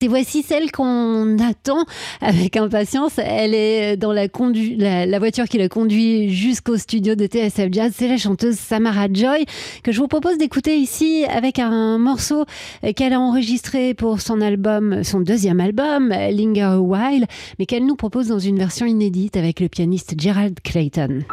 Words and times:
Et 0.00 0.06
voici 0.06 0.44
celle 0.44 0.70
qu'on 0.70 1.38
attend 1.40 1.84
avec 2.20 2.56
impatience. 2.56 3.18
Elle 3.18 3.52
est 3.52 3.96
dans 3.96 4.12
la, 4.12 4.26
la, 5.06 5.18
voiture 5.18 5.46
qui 5.46 5.58
l'a 5.58 5.68
conduit 5.68 6.30
jusqu'au 6.30 6.76
studio 6.76 7.16
de 7.16 7.26
TSF 7.26 7.66
Jazz. 7.72 7.94
C'est 7.96 8.06
la 8.06 8.16
chanteuse 8.16 8.54
Samara 8.54 9.08
Joy 9.12 9.44
que 9.82 9.90
je 9.90 9.98
vous 9.98 10.06
propose 10.06 10.38
d'écouter 10.38 10.76
ici 10.76 11.24
avec 11.28 11.58
un 11.58 11.98
morceau 11.98 12.44
qu'elle 12.94 13.12
a 13.12 13.18
enregistré 13.18 13.92
pour 13.94 14.20
son 14.20 14.40
album, 14.40 15.02
son 15.02 15.18
deuxième 15.18 15.58
album, 15.58 16.10
Linger 16.10 16.62
a 16.62 16.80
While, 16.80 17.26
mais 17.58 17.66
qu'elle 17.66 17.84
nous 17.84 17.96
propose 17.96 18.28
dans 18.28 18.38
une 18.38 18.56
version 18.56 18.86
inédite 18.86 19.36
avec 19.36 19.58
le 19.58 19.68
pianiste 19.68 20.14
Gerald 20.16 20.60
Clayton. 20.62 21.24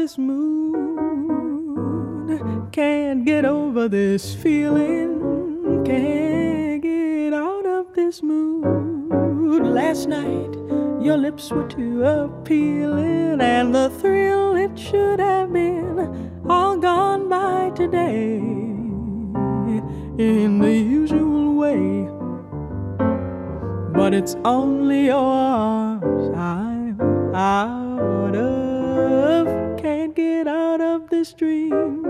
This 0.00 0.16
mood. 0.16 0.76
Can't 2.70 3.24
get 3.24 3.44
over 3.44 3.88
this 3.88 4.32
feeling. 4.32 5.82
Can't 5.84 6.80
get 6.80 7.32
out 7.34 7.66
of 7.66 7.92
this 7.94 8.22
mood. 8.22 9.66
Last 9.66 10.08
night, 10.08 10.54
your 11.04 11.16
lips 11.16 11.50
were 11.50 11.66
too 11.66 12.04
appealing, 12.04 13.40
and 13.40 13.74
the 13.74 13.90
thrill 13.98 14.54
it 14.54 14.78
should 14.78 15.18
have 15.18 15.52
been 15.52 16.30
all 16.48 16.76
gone 16.76 17.28
by 17.28 17.70
today 17.74 18.36
in 20.28 20.60
the 20.60 20.76
usual 20.76 21.56
way. 21.56 22.08
But 23.98 24.14
it's 24.14 24.36
only 24.44 25.06
your 25.06 25.16
arms 25.16 26.28
I'm 26.36 27.00
out 27.34 28.36
of 28.36 29.57
get 30.18 30.48
out 30.48 30.80
of 30.80 31.08
this 31.10 31.32
dream. 31.32 32.02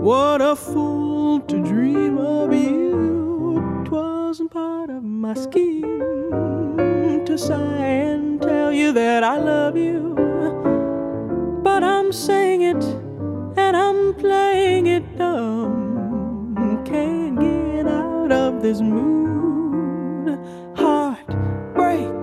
What 0.00 0.40
a 0.40 0.56
fool 0.56 1.40
to 1.40 1.62
dream 1.62 2.16
of 2.16 2.50
you. 2.54 3.82
Twasn't 3.84 4.50
part 4.50 4.88
of 4.88 5.02
my 5.04 5.34
scheme 5.34 6.00
to 7.26 7.36
sigh 7.36 7.88
and 8.10 8.40
tell 8.40 8.72
you 8.72 8.90
that 8.92 9.22
I 9.22 9.36
love 9.36 9.76
you. 9.76 10.14
But 11.62 11.84
I'm 11.84 12.10
saying 12.10 12.62
it 12.62 12.82
and 13.58 13.76
I'm 13.76 14.14
playing 14.14 14.86
it 14.86 15.04
dumb. 15.18 16.82
Can't 16.86 17.38
get 17.38 17.86
out 17.86 18.32
of 18.32 18.62
this 18.62 18.80
mood. 18.80 20.38
Heartbreak. 20.74 22.16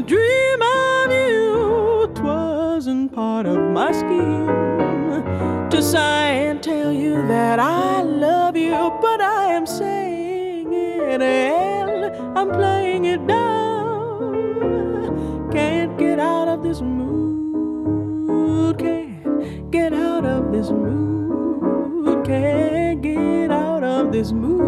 To 0.00 0.06
dream 0.06 0.62
of 0.62 1.12
you. 1.12 2.10
Twasn't 2.14 3.12
part 3.12 3.46
of 3.46 3.58
my 3.70 3.92
scheme 3.92 4.46
to 5.70 5.82
sigh 5.82 6.30
and 6.30 6.62
tell 6.62 6.92
you 6.92 7.26
that 7.28 7.58
I 7.58 8.02
love 8.02 8.56
you, 8.56 8.70
but 9.00 9.20
I 9.20 9.52
am 9.52 9.66
saying 9.66 10.72
it 10.72 11.20
and 11.20 12.38
I'm 12.38 12.50
playing 12.50 13.04
it 13.04 13.26
down. 13.26 14.70
Can't 15.52 15.98
get 15.98 16.18
out 16.18 16.48
of 16.48 16.62
this 16.62 16.80
mood, 16.80 18.78
can't 18.78 19.70
get 19.70 19.92
out 19.92 20.24
of 20.24 20.52
this 20.52 20.70
mood, 20.70 22.24
can't 22.24 23.02
get 23.02 23.50
out 23.50 23.84
of 23.84 24.12
this 24.12 24.32
mood. 24.32 24.59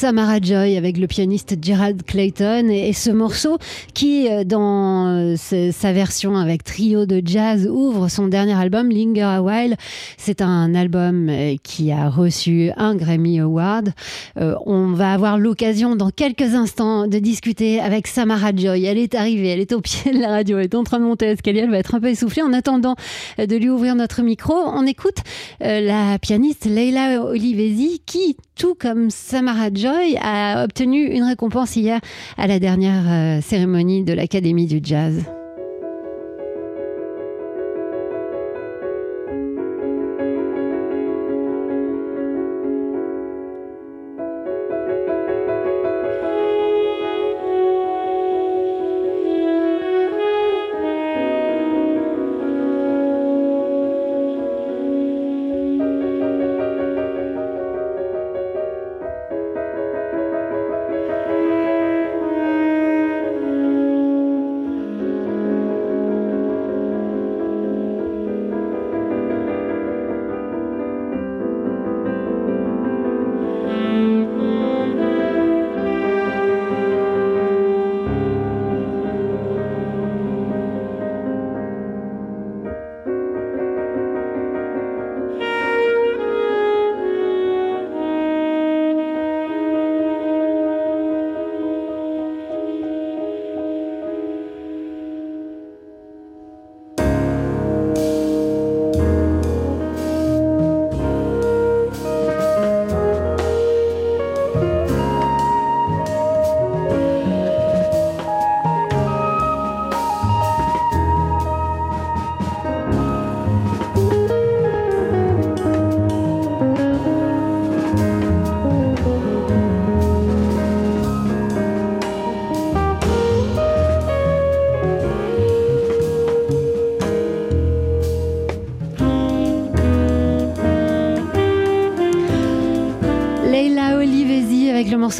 Samara 0.00 0.40
Joy 0.40 0.78
avec 0.78 0.96
le 0.96 1.06
pianiste 1.06 1.56
Gerald 1.60 2.04
Clayton 2.04 2.70
et, 2.70 2.94
ce 2.94 3.10
morceau 3.10 3.58
qui, 3.92 4.30
euh, 4.30 4.44
dans 4.44 5.08
euh, 5.08 5.36
sa 5.36 5.92
version 5.92 6.38
avec 6.38 6.64
trio 6.64 7.04
de 7.04 7.20
jazz, 7.22 7.68
ouvre 7.70 8.08
son 8.08 8.26
dernier 8.26 8.54
album 8.54 8.88
Linger 8.88 9.20
a 9.20 9.42
While. 9.42 9.76
C'est 10.16 10.40
un 10.40 10.74
album 10.74 11.28
euh, 11.28 11.56
qui 11.62 11.92
a 11.92 12.08
reçu 12.08 12.70
un 12.78 12.94
Grammy 12.94 13.40
Award. 13.40 13.90
on 14.36 14.92
va 14.92 15.12
avoir 15.12 15.36
l'occasion 15.36 15.96
dans 15.96 16.08
quelques 16.08 16.54
instants 16.54 17.06
de 17.06 17.18
discuter 17.18 17.78
avec 17.78 18.06
Samara 18.06 18.52
Joy. 18.56 18.86
Elle 18.86 18.96
est 18.96 19.14
arrivée, 19.14 19.48
elle 19.48 19.60
est 19.60 19.74
au 19.74 19.82
pied 19.82 20.14
de 20.14 20.18
la 20.18 20.28
radio, 20.28 20.56
elle 20.56 20.64
est 20.64 20.74
en 20.74 20.84
train 20.84 20.98
de 20.98 21.04
monter 21.04 21.26
l'escalier, 21.26 21.60
elle 21.60 21.70
va 21.70 21.78
être 21.78 21.94
un 21.94 22.00
peu 22.00 22.08
essoufflée. 22.08 22.42
En 22.42 22.54
attendant 22.54 22.96
de 23.36 23.54
lui 23.54 23.68
ouvrir 23.68 23.94
notre 23.96 24.22
micro, 24.22 24.54
on 24.54 24.86
écoute 24.86 25.18
la 25.60 26.18
pianiste 26.18 26.64
Leila 26.64 27.22
Olivesi 27.22 28.00
qui 28.06 28.38
tout 28.60 28.74
comme 28.74 29.08
Samara 29.08 29.72
Joy 29.72 30.18
a 30.20 30.64
obtenu 30.64 31.06
une 31.06 31.22
récompense 31.22 31.76
hier 31.76 31.98
à 32.36 32.46
la 32.46 32.58
dernière 32.58 33.04
euh, 33.08 33.40
cérémonie 33.40 34.04
de 34.04 34.12
l'Académie 34.12 34.66
du 34.66 34.80
Jazz. 34.82 35.24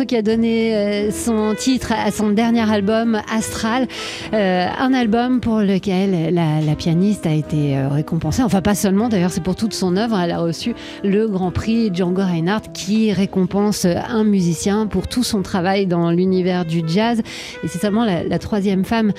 Qui 0.05 0.17
a 0.17 0.23
donné 0.23 0.75
euh, 0.75 1.11
son 1.11 1.55
titre 1.55 1.93
à 1.93 2.11
son 2.11 2.31
dernier 2.31 2.69
album, 2.71 3.21
Astral. 3.33 3.87
Euh, 4.33 4.67
un 4.79 4.93
album 4.95 5.41
pour 5.41 5.61
lequel 5.61 6.35
la, 6.35 6.75
pianiste 6.75 7.27
a 7.27 7.33
été 7.33 7.77
euh, 7.77 7.89
récompensée. 7.89 8.43
Enfin, 8.43 8.63
pas 8.63 8.75
seulement, 8.75 9.09
d'ailleurs, 9.09 9.31
c'est 9.31 9.43
pour 9.43 9.57
toute 9.57 9.75
son 9.75 9.97
œuvre. 9.97 10.19
Elle 10.19 10.31
a 10.31 10.39
reçu 10.39 10.75
le 11.05 11.29
Grand 11.29 11.51
Prix 11.51 11.91
Django 11.93 12.23
Reinhardt 12.23 12.73
qui 12.73 13.13
récompense 13.13 13.85
un 13.85 14.25
musicien 14.25 14.87
pour 14.87 15.09
tout 15.09 15.25
son 15.25 15.43
travail 15.43 15.87
dans 15.87 16.11
l'univers 16.11 16.65
du 16.65 16.83
jazz. 16.87 17.21
Et 17.63 17.69
c'est 17.69 17.81
seulement 17.81 18.05
la, 18.05 18.39
troisième 18.39 18.85
femme 18.85 19.13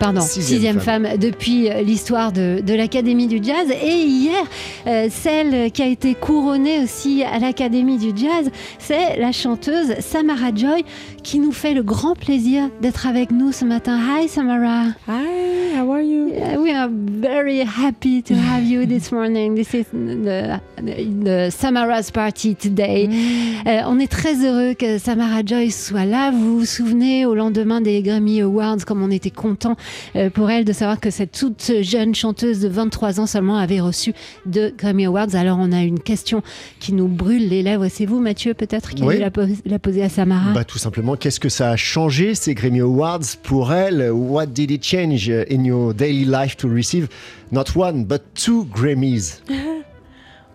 pardon, 0.00 0.20
sixième, 0.20 0.80
femme. 0.80 1.06
depuis 1.18 1.68
l'histoire 1.84 2.32
de, 2.32 2.62
l'Académie 2.74 3.28
du 3.28 3.38
Jazz. 3.42 3.70
Et 3.70 3.96
hier, 3.96 4.42
euh, 4.86 5.08
celle 5.10 5.70
qui 5.70 5.82
a 5.82 5.86
été 5.86 6.14
couronnée 6.14 6.82
aussi 6.82 7.22
à 7.22 7.38
l'Académie 7.38 7.98
du 7.98 8.10
Jazz, 8.16 8.50
c'est 8.78 9.16
la 9.18 9.30
chanteuse 9.30 9.94
Samara 10.00 10.54
Joy, 10.54 10.84
qui 11.22 11.38
nous 11.38 11.52
fait 11.52 11.74
le 11.74 11.82
grand 11.82 12.14
plaisir 12.14 12.68
d'être 12.80 13.06
avec 13.06 13.30
nous 13.30 13.52
ce 13.52 13.64
matin. 13.64 13.98
Hi 13.98 14.28
Samara. 14.28 14.86
Hi, 15.06 15.69
how 15.80 15.90
are 15.92 16.02
you? 16.02 16.26
we 16.62 16.72
are 16.72 16.90
very 16.90 17.60
happy 17.60 18.20
to 18.20 18.34
have 18.34 18.62
you 18.62 18.84
this 18.84 19.10
morning. 19.18 19.54
This 19.54 19.72
is 19.74 19.86
the, 19.92 20.60
the 20.76 21.50
Samara's 21.50 22.10
party 22.10 22.54
today. 22.54 23.06
Mm. 23.08 23.66
Euh, 23.66 23.82
on 23.86 23.98
est 23.98 24.10
très 24.10 24.44
heureux 24.44 24.74
que 24.74 24.98
Samara 24.98 25.42
Joy 25.44 25.70
soit 25.70 26.04
là. 26.04 26.32
Vous 26.32 26.58
vous 26.58 26.66
souvenez 26.66 27.24
au 27.24 27.34
lendemain 27.34 27.80
des 27.80 28.02
Grammy 28.02 28.42
Awards, 28.42 28.84
comme 28.86 29.02
on 29.02 29.10
était 29.10 29.30
content 29.30 29.76
euh, 30.16 30.28
pour 30.28 30.50
elle 30.50 30.66
de 30.66 30.72
savoir 30.72 31.00
que 31.00 31.10
cette 31.10 31.32
toute 31.32 31.72
jeune 31.80 32.14
chanteuse 32.14 32.60
de 32.60 32.68
23 32.68 33.20
ans 33.20 33.26
seulement 33.26 33.56
avait 33.56 33.80
reçu 33.80 34.12
deux 34.44 34.74
Grammy 34.76 35.06
Awards. 35.06 35.34
Alors 35.34 35.56
on 35.58 35.72
a 35.72 35.82
une 35.82 36.00
question 36.00 36.42
qui 36.78 36.92
nous 36.92 37.08
brûle 37.08 37.48
les 37.48 37.62
lèvres. 37.62 37.86
C'est 37.88 38.06
vous, 38.06 38.20
Mathieu, 38.20 38.52
peut-être, 38.52 38.90
qui 38.90 39.02
allez 39.02 39.18
la, 39.18 39.30
la, 39.64 39.78
poser 39.78 40.02
à 40.02 40.10
Samara? 40.10 40.52
Bah, 40.52 40.64
Tout 40.64 40.78
simplement, 40.78 41.16
qu'est-ce 41.16 41.40
que 41.40 41.48
ça 41.48 41.70
a 41.70 41.76
changé 41.76 42.34
ces 42.34 42.52
Grammy 42.52 42.80
Awards 42.80 43.36
pour 43.42 43.72
elle? 43.72 44.10
What 44.12 44.46
did 44.46 44.70
it 44.70 44.84
change 44.84 45.30
in 45.30 45.69
your 45.70 45.94
daily 45.94 46.24
life 46.24 46.56
to 46.56 46.68
receive 46.68 47.08
not 47.50 47.74
one 47.76 48.04
but 48.04 48.22
two 48.34 48.64
Grammys 48.66 49.40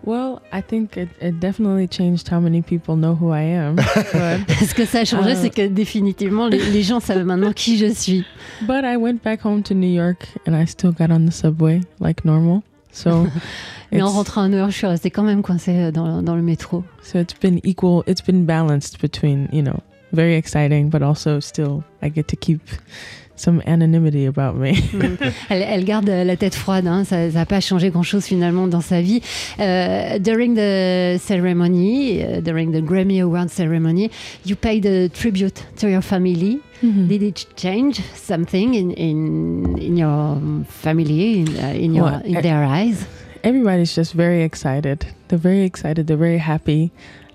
Well, 0.06 0.40
I 0.52 0.60
think 0.60 0.96
it, 0.96 1.08
it, 1.20 1.40
definitely 1.40 1.88
changed 1.88 2.28
how 2.28 2.38
many 2.38 2.62
people 2.62 2.94
know 2.94 3.16
who 3.16 3.32
I 3.32 3.40
am. 3.40 3.76
Ce 4.64 4.72
que 4.72 4.86
ça 4.86 5.00
a 5.00 5.04
changé, 5.04 5.32
uh, 5.32 5.34
c'est 5.34 5.50
que 5.50 5.66
définitivement, 5.66 6.46
les, 6.46 6.58
les, 6.70 6.84
gens 6.84 7.00
savent 7.00 7.24
maintenant 7.24 7.52
qui 7.52 7.76
je 7.76 7.92
suis. 7.92 8.24
But 8.68 8.84
I 8.84 8.96
went 8.96 9.24
back 9.24 9.44
home 9.44 9.64
to 9.64 9.74
New 9.74 9.92
York 9.92 10.28
and 10.46 10.54
I 10.54 10.64
still 10.64 10.92
got 10.92 11.10
on 11.10 11.26
the 11.26 11.32
subway 11.32 11.80
like 11.98 12.24
normal. 12.24 12.62
So 12.92 13.26
Mais 13.92 14.00
en 14.00 14.10
rentrant 14.10 14.42
à 14.42 14.48
New 14.48 14.58
York, 14.58 14.70
je 14.70 14.76
suis 14.76 14.86
restée 14.86 15.10
quand 15.10 15.24
même 15.24 15.42
coincée 15.42 15.90
dans, 15.90 16.22
dans 16.22 16.36
le 16.36 16.42
métro. 16.42 16.84
So 17.02 17.18
it's 17.18 17.34
been 17.34 17.60
equal, 17.64 18.04
it's 18.06 18.22
been 18.24 18.46
balanced 18.46 19.00
between, 19.00 19.48
you 19.52 19.62
know, 19.62 19.80
very 20.12 20.36
exciting, 20.36 20.88
but 20.88 21.02
also 21.02 21.40
still 21.40 21.82
I 22.00 22.10
get 22.10 22.28
to 22.28 22.36
keep 22.36 22.60
some 23.36 23.62
anonymity 23.66 24.26
about 24.26 24.56
me. 24.56 24.72
Mm. 24.96 25.18
elle, 25.50 25.84
garde 25.84 26.08
la 26.08 26.36
tête 26.36 26.54
froide, 26.54 26.86
hein. 26.86 27.04
ça 27.04 27.28
n'a 27.28 27.44
pas 27.44 27.60
changé 27.60 27.90
grand-chose 27.90 28.24
finalement 28.24 28.66
dans 28.66 28.80
sa 28.80 29.00
vie. 29.00 29.20
Uh, 29.58 30.18
during 30.18 30.54
the 30.54 31.18
ceremony, 31.18 32.22
uh, 32.22 32.40
during 32.40 32.72
the 32.72 32.80
Grammy 32.80 33.20
Award 33.20 33.50
ceremony, 33.50 34.10
you 34.44 34.56
paid 34.56 34.86
a 34.86 35.08
tribute 35.08 35.64
to 35.76 35.88
your 35.88 36.02
family. 36.02 36.60
Mm 36.82 36.92
-hmm. 36.92 37.08
Did 37.08 37.22
it 37.22 37.46
change 37.56 38.00
something 38.14 38.74
in 38.74 38.90
in, 38.92 39.78
in 39.78 39.96
your 39.96 40.38
family, 40.68 41.38
in, 41.40 41.48
uh, 41.48 41.84
in, 41.84 41.94
your, 41.94 42.10
well, 42.10 42.22
in 42.24 42.40
their 42.40 42.64
eyes? 42.64 43.06
Everybody's 43.42 43.94
just 43.94 44.14
very 44.14 44.42
excited. 44.42 45.06
They're 45.28 45.42
very 45.42 45.64
excited. 45.64 46.06
They're 46.06 46.16
very 46.18 46.38
happy, 46.38 46.90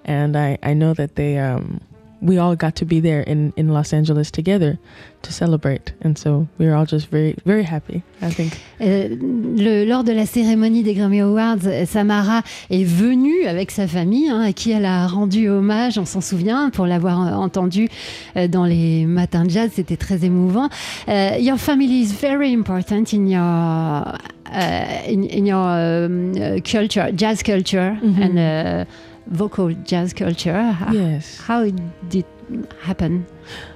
and 0.05 0.35
I 0.35 0.57
I 0.63 0.73
know 0.73 0.93
that 0.93 1.15
they 1.15 1.37
um 1.39 1.79
we 2.21 2.37
all 2.37 2.55
got 2.55 2.75
to 2.75 2.85
be 2.85 2.99
there 2.99 3.21
in, 3.21 3.51
in 3.57 3.69
Los 3.69 3.93
Angeles 3.93 4.31
together 4.31 4.77
to 5.23 5.33
celebrate. 5.33 5.93
And 6.01 6.17
so 6.17 6.47
we 6.57 6.67
were 6.67 6.75
all 6.75 6.85
just 6.85 7.07
very, 7.07 7.35
very 7.45 7.63
happy, 7.63 8.03
I 8.21 8.29
think. 8.29 8.59
Euh, 8.79 9.09
le, 9.09 9.85
lors 9.85 10.03
de 10.03 10.11
la 10.11 10.25
cérémonie 10.25 10.83
des 10.83 10.93
Grammy 10.93 11.21
Awards, 11.21 11.85
Samara 11.85 12.43
est 12.69 12.83
venue 12.83 13.45
avec 13.45 13.71
sa 13.71 13.87
famille, 13.87 14.29
hein, 14.29 14.41
à 14.41 14.53
qui 14.53 14.71
elle 14.71 14.85
a 14.85 15.07
rendu 15.07 15.49
hommage, 15.49 15.97
on 15.97 16.05
s'en 16.05 16.21
souvient, 16.21 16.69
pour 16.69 16.85
l'avoir 16.85 17.39
entendu 17.39 17.89
euh, 18.37 18.47
dans 18.47 18.65
les 18.65 19.05
matins 19.05 19.45
de 19.45 19.49
jazz. 19.49 19.71
C'était 19.73 19.97
très 19.97 20.23
émouvant. 20.23 20.69
Uh, 21.07 21.39
your 21.39 21.57
family 21.57 22.01
is 22.01 22.13
very 22.13 22.53
important 22.53 23.13
in 23.13 23.27
your, 23.27 23.41
uh, 23.41 25.07
in, 25.07 25.23
in, 25.23 25.45
your 25.45 25.57
um, 25.57 26.61
culture, 26.61 27.09
jazz 27.15 27.41
culture. 27.41 27.97
Mm 28.01 28.13
-hmm. 28.13 28.23
and, 28.23 28.37
uh, 28.37 28.85
vocal 29.27 29.71
jazz 29.85 30.13
culture. 30.13 30.53
Ah, 30.55 30.87
ah, 30.87 30.91
yes. 30.91 31.39
How 31.47 31.65
did 32.09 32.25
it 32.49 32.71
happen? 32.81 33.25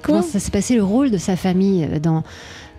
Comment 0.01 0.21
ça 0.21 0.39
s'est 0.39 0.51
passé 0.51 0.75
le 0.75 0.83
rôle 0.83 1.11
de 1.11 1.17
sa 1.17 1.35
famille 1.35 1.85
euh, 1.85 1.99
dans 1.99 2.23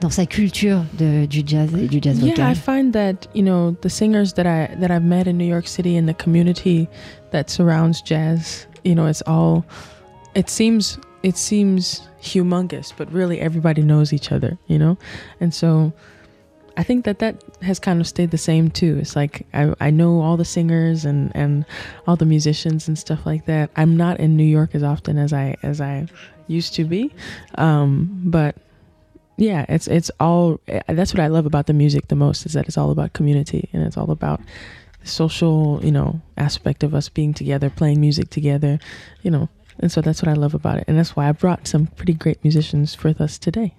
dans 0.00 0.10
sa 0.10 0.26
culture 0.26 0.84
de, 0.98 1.24
du 1.26 1.42
jazz 1.46 1.70
et 1.74 1.88
du 1.88 2.00
jazz 2.02 2.18
vocal? 2.18 2.36
Yeah, 2.36 2.50
I 2.50 2.54
find 2.54 2.92
that 2.92 3.28
you 3.34 3.42
know 3.42 3.76
the 3.80 3.88
singers 3.88 4.34
that 4.34 4.46
I 4.46 4.74
that 4.80 4.90
I've 4.90 5.04
met 5.04 5.26
in 5.26 5.38
New 5.38 5.48
York 5.48 5.66
City 5.66 5.96
and 5.96 6.06
the 6.06 6.14
community 6.14 6.88
that 7.30 7.50
surrounds 7.50 8.02
jazz, 8.02 8.66
you 8.84 8.94
know, 8.94 9.06
it's 9.06 9.22
all 9.26 9.64
it 10.34 10.50
seems 10.50 10.98
it 11.22 11.36
seems 11.36 12.02
humongous, 12.22 12.92
but 12.96 13.10
really 13.12 13.40
everybody 13.40 13.82
knows 13.82 14.12
each 14.12 14.32
other, 14.32 14.58
you 14.66 14.78
know, 14.78 14.96
and 15.40 15.52
so 15.54 15.92
I 16.76 16.82
think 16.82 17.04
that 17.06 17.20
that 17.20 17.42
has 17.62 17.78
kind 17.78 18.00
of 18.00 18.06
stayed 18.06 18.30
the 18.30 18.38
same 18.38 18.70
too. 18.70 18.98
It's 19.00 19.16
like 19.16 19.46
I, 19.54 19.74
I 19.80 19.90
know 19.90 20.20
all 20.20 20.36
the 20.36 20.44
singers 20.44 21.04
and, 21.04 21.32
and 21.34 21.64
all 22.06 22.16
the 22.16 22.26
musicians 22.26 22.86
and 22.86 22.98
stuff 22.98 23.24
like 23.24 23.46
that. 23.46 23.70
I'm 23.76 23.96
not 23.96 24.20
in 24.20 24.36
New 24.36 24.44
York 24.44 24.74
as 24.74 24.82
often 24.82 25.16
as 25.16 25.32
I 25.32 25.56
as 25.62 25.80
I 25.80 26.06
used 26.48 26.74
to 26.74 26.84
be, 26.84 27.12
um, 27.56 28.20
but 28.24 28.56
yeah, 29.36 29.64
it's 29.68 29.86
it's 29.88 30.10
all. 30.20 30.60
That's 30.86 31.12
what 31.12 31.20
I 31.20 31.28
love 31.28 31.46
about 31.46 31.66
the 31.66 31.72
music 31.72 32.08
the 32.08 32.14
most 32.14 32.46
is 32.46 32.52
that 32.52 32.66
it's 32.66 32.78
all 32.78 32.90
about 32.90 33.12
community 33.12 33.68
and 33.72 33.82
it's 33.82 33.96
all 33.96 34.10
about 34.10 34.40
the 35.00 35.06
social, 35.08 35.80
you 35.82 35.92
know, 35.92 36.20
aspect 36.36 36.82
of 36.82 36.94
us 36.94 37.08
being 37.08 37.32
together, 37.34 37.70
playing 37.70 38.00
music 38.00 38.30
together, 38.30 38.78
you 39.22 39.30
know. 39.30 39.48
And 39.78 39.92
so 39.92 40.00
that's 40.00 40.22
what 40.22 40.28
I 40.28 40.34
love 40.34 40.54
about 40.54 40.78
it. 40.78 40.84
And 40.88 40.98
that's 40.98 41.14
why 41.16 41.28
I 41.28 41.32
brought 41.32 41.66
some 41.66 41.86
pretty 41.86 42.14
great 42.14 42.42
musicians 42.42 43.02
with 43.02 43.20
us 43.20 43.38
today. 43.38 43.74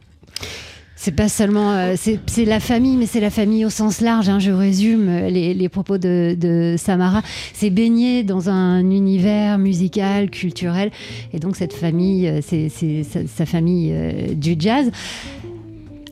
C'est 0.99 1.11
pas 1.15 1.29
seulement, 1.29 1.71
euh, 1.73 1.93
c'est 1.95 2.45
la 2.45 2.59
famille, 2.59 2.97
mais 2.97 3.05
c'est 3.05 3.19
la 3.19 3.29
famille 3.29 3.63
au 3.65 3.69
sens 3.69 4.01
large. 4.01 4.29
hein. 4.29 4.39
je 4.39 4.49
résume 4.51 5.07
euh, 5.07 5.29
les, 5.29 5.53
les 5.53 5.69
propos 5.69 5.99
de, 5.99 6.35
de 6.37 6.73
Samara. 6.75 7.21
C'est 7.53 7.69
baigné 7.69 8.23
dans 8.23 8.49
un 8.49 8.79
univers 8.89 9.59
musical, 9.59 10.31
culturel, 10.31 10.89
et 11.33 11.39
donc 11.39 11.55
cette 11.55 11.73
famille, 11.73 12.27
euh, 12.27 12.39
c'est 12.41 12.69
sa, 13.03 13.19
sa 13.27 13.45
famille 13.45 13.91
euh, 13.93 14.33
du 14.33 14.55
jazz. 14.57 14.89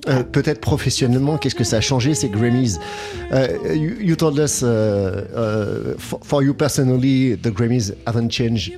Euh, 0.07 0.21
Peut-être 0.23 0.61
professionnellement, 0.61 1.37
qu'est-ce 1.37 1.55
que 1.55 1.63
ça 1.63 1.77
a 1.77 1.81
changé 1.81 2.13
ces 2.13 2.29
Grammys? 2.29 2.77
Euh, 3.31 3.47
you, 3.73 3.93
you 3.99 4.15
told 4.15 4.37
us, 4.37 4.61
uh, 4.61 4.65
uh, 4.67 5.95
for, 5.97 6.19
for 6.23 6.43
you 6.43 6.53
personally, 6.53 7.35
the 7.41 7.49
Grammys 7.51 7.91
haven't 8.05 8.29
changed 8.29 8.73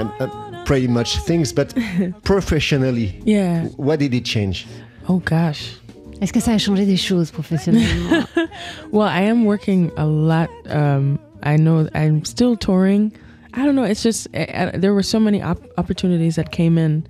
um, 0.00 0.10
uh, 0.18 0.26
pretty 0.64 0.88
much 0.88 1.18
things, 1.24 1.52
but 1.54 1.72
professionally, 2.24 3.14
Yeah. 3.24 3.66
what 3.76 3.98
did 3.98 4.12
it 4.14 4.24
change? 4.24 4.66
Oh 5.08 5.20
gosh. 5.24 5.76
Est-ce 6.20 6.32
que 6.32 6.40
ça 6.40 6.52
a 6.52 6.58
changé 6.58 6.84
des 6.84 6.96
choses 6.96 7.30
professionnellement 7.30 8.24
Well, 8.92 9.06
I 9.08 9.22
am 9.22 9.44
working 9.44 9.90
a 9.96 10.04
lot. 10.04 10.48
Um, 10.68 11.18
I 11.42 11.56
know 11.56 11.88
I'm 11.94 12.24
still 12.24 12.56
touring. 12.56 13.12
I 13.54 13.64
don't 13.64 13.76
know. 13.76 13.84
It's 13.84 14.02
just 14.02 14.26
uh, 14.34 14.40
uh, 14.40 14.70
there 14.74 14.92
were 14.92 15.02
so 15.04 15.20
many 15.20 15.40
op- 15.42 15.62
opportunities 15.78 16.34
that 16.36 16.50
came 16.50 16.76
in 16.76 17.04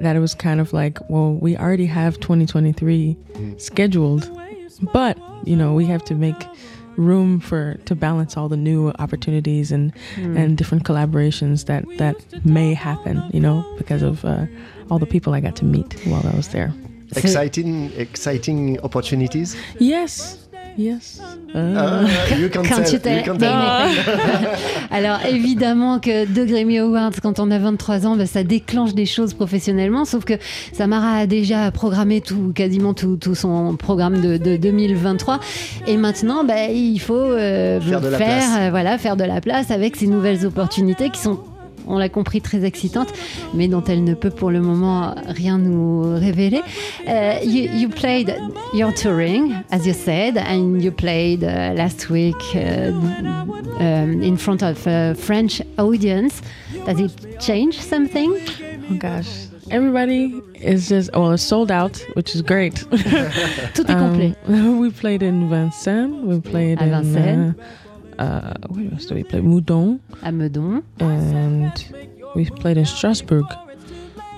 that 0.00 0.16
it 0.16 0.20
was 0.20 0.34
kind 0.34 0.60
of 0.60 0.72
like, 0.72 0.98
well, 1.10 1.34
we 1.34 1.56
already 1.56 1.86
have 1.86 2.18
2023 2.20 3.16
scheduled, 3.58 4.28
but 4.92 5.16
you 5.44 5.54
know, 5.54 5.74
we 5.74 5.84
have 5.86 6.02
to 6.06 6.14
make 6.14 6.46
room 6.96 7.38
for 7.40 7.74
to 7.86 7.94
balance 7.94 8.36
all 8.36 8.48
the 8.48 8.56
new 8.56 8.90
opportunities 8.98 9.70
and 9.72 9.92
and 10.16 10.56
different 10.58 10.84
collaborations 10.84 11.66
that 11.66 11.84
that 11.98 12.16
may 12.46 12.72
happen. 12.74 13.22
You 13.32 13.40
know, 13.40 13.62
because 13.76 14.02
of 14.02 14.24
uh, 14.24 14.46
all 14.90 14.98
the 14.98 15.06
people 15.06 15.34
I 15.34 15.40
got 15.40 15.54
to 15.56 15.64
meet 15.66 15.94
while 16.06 16.26
I 16.26 16.34
was 16.34 16.48
there. 16.48 16.72
Exciting, 17.16 17.90
exciting 17.98 18.78
opportunities? 18.82 19.56
Yes. 19.80 20.38
Yes. 20.78 21.20
Uh, 21.54 22.06
you 22.40 22.48
can 22.48 22.62
Can't 22.62 22.82
tell. 22.86 22.92
you 22.94 22.98
tell- 22.98 23.16
you 23.18 23.22
can 23.24 23.36
tell. 23.36 23.50
Alors 24.90 25.18
évidemment 25.28 25.98
que 25.98 26.24
deux 26.24 26.46
Grammy 26.46 26.78
Awards 26.78 27.12
quand 27.22 27.38
on 27.40 27.50
a 27.50 27.58
23 27.58 28.06
ans, 28.06 28.16
bah, 28.16 28.24
ça 28.24 28.42
déclenche 28.42 28.94
des 28.94 29.04
choses 29.04 29.34
professionnellement, 29.34 30.06
sauf 30.06 30.24
que 30.24 30.32
Samara 30.72 31.16
a 31.18 31.26
déjà 31.26 31.70
programmé 31.72 32.22
tout, 32.22 32.52
quasiment 32.54 32.94
tout, 32.94 33.16
tout 33.18 33.34
son 33.34 33.76
programme 33.76 34.22
de, 34.22 34.38
de 34.38 34.56
2023 34.56 35.40
et 35.86 35.98
maintenant 35.98 36.42
bah, 36.42 36.68
il 36.70 36.98
faut 37.00 37.12
euh, 37.16 37.78
Faire 37.78 38.00
de 38.00 38.08
la 38.08 38.16
faire, 38.16 38.26
place. 38.26 38.50
euh, 38.58 38.70
voilà, 38.70 38.96
faire 38.96 39.16
de 39.16 39.24
la 39.24 39.42
place 39.42 39.70
avec 39.70 39.96
ces 39.96 40.06
nouvelles 40.06 40.46
opportunités 40.46 41.10
qui 41.10 41.20
sont 41.20 41.38
on 41.86 41.98
l'a 41.98 42.08
compris, 42.08 42.40
très 42.40 42.64
excitantes, 42.64 43.12
mais 43.54 43.68
dont 43.68 43.82
elle 43.84 44.04
ne 44.04 44.14
peut 44.14 44.30
pour 44.30 44.50
le 44.50 44.60
moment 44.60 45.14
rien 45.26 45.58
nous 45.58 46.02
révéler. 46.18 46.62
Uh, 47.06 47.44
you, 47.44 47.68
you 47.72 47.88
played, 47.88 48.34
you're 48.72 48.94
touring, 48.94 49.54
as 49.70 49.86
you 49.86 49.92
said, 49.92 50.36
and 50.36 50.80
you 50.82 50.90
played 50.90 51.42
uh, 51.42 51.74
last 51.74 52.10
week 52.10 52.36
uh, 52.54 52.92
um, 53.78 54.22
in 54.22 54.36
front 54.36 54.62
of 54.62 54.86
a 54.86 55.14
French 55.14 55.62
audience. 55.78 56.42
Does 56.86 57.00
it 57.00 57.40
change 57.40 57.78
something? 57.78 58.36
Oh 58.90 58.94
gosh. 58.98 59.48
Everybody 59.70 60.42
is 60.60 60.88
just 60.88 61.10
well, 61.14 61.32
it's 61.32 61.42
sold 61.42 61.70
out, 61.70 61.96
which 62.14 62.34
is 62.34 62.42
great. 62.42 62.74
Tout 63.74 63.88
est 63.88 63.94
complet. 63.94 64.34
Um, 64.48 64.78
we 64.80 64.90
played 64.90 65.22
in 65.22 65.48
Vincennes. 65.48 66.24
We 66.26 66.40
played 66.40 66.78
À 66.78 66.82
in 66.82 66.90
Vincennes. 66.90 67.54
Uh, 68.22 68.54
where 68.68 68.86
else 68.92 69.06
did 69.06 69.16
we 69.16 69.24
play? 69.24 69.40
Moudon, 69.40 69.98
À 70.22 70.30
Meudon, 70.32 70.82
and 71.00 71.72
we 72.36 72.44
played 72.62 72.76
in 72.76 72.86
Strasbourg. 72.86 73.44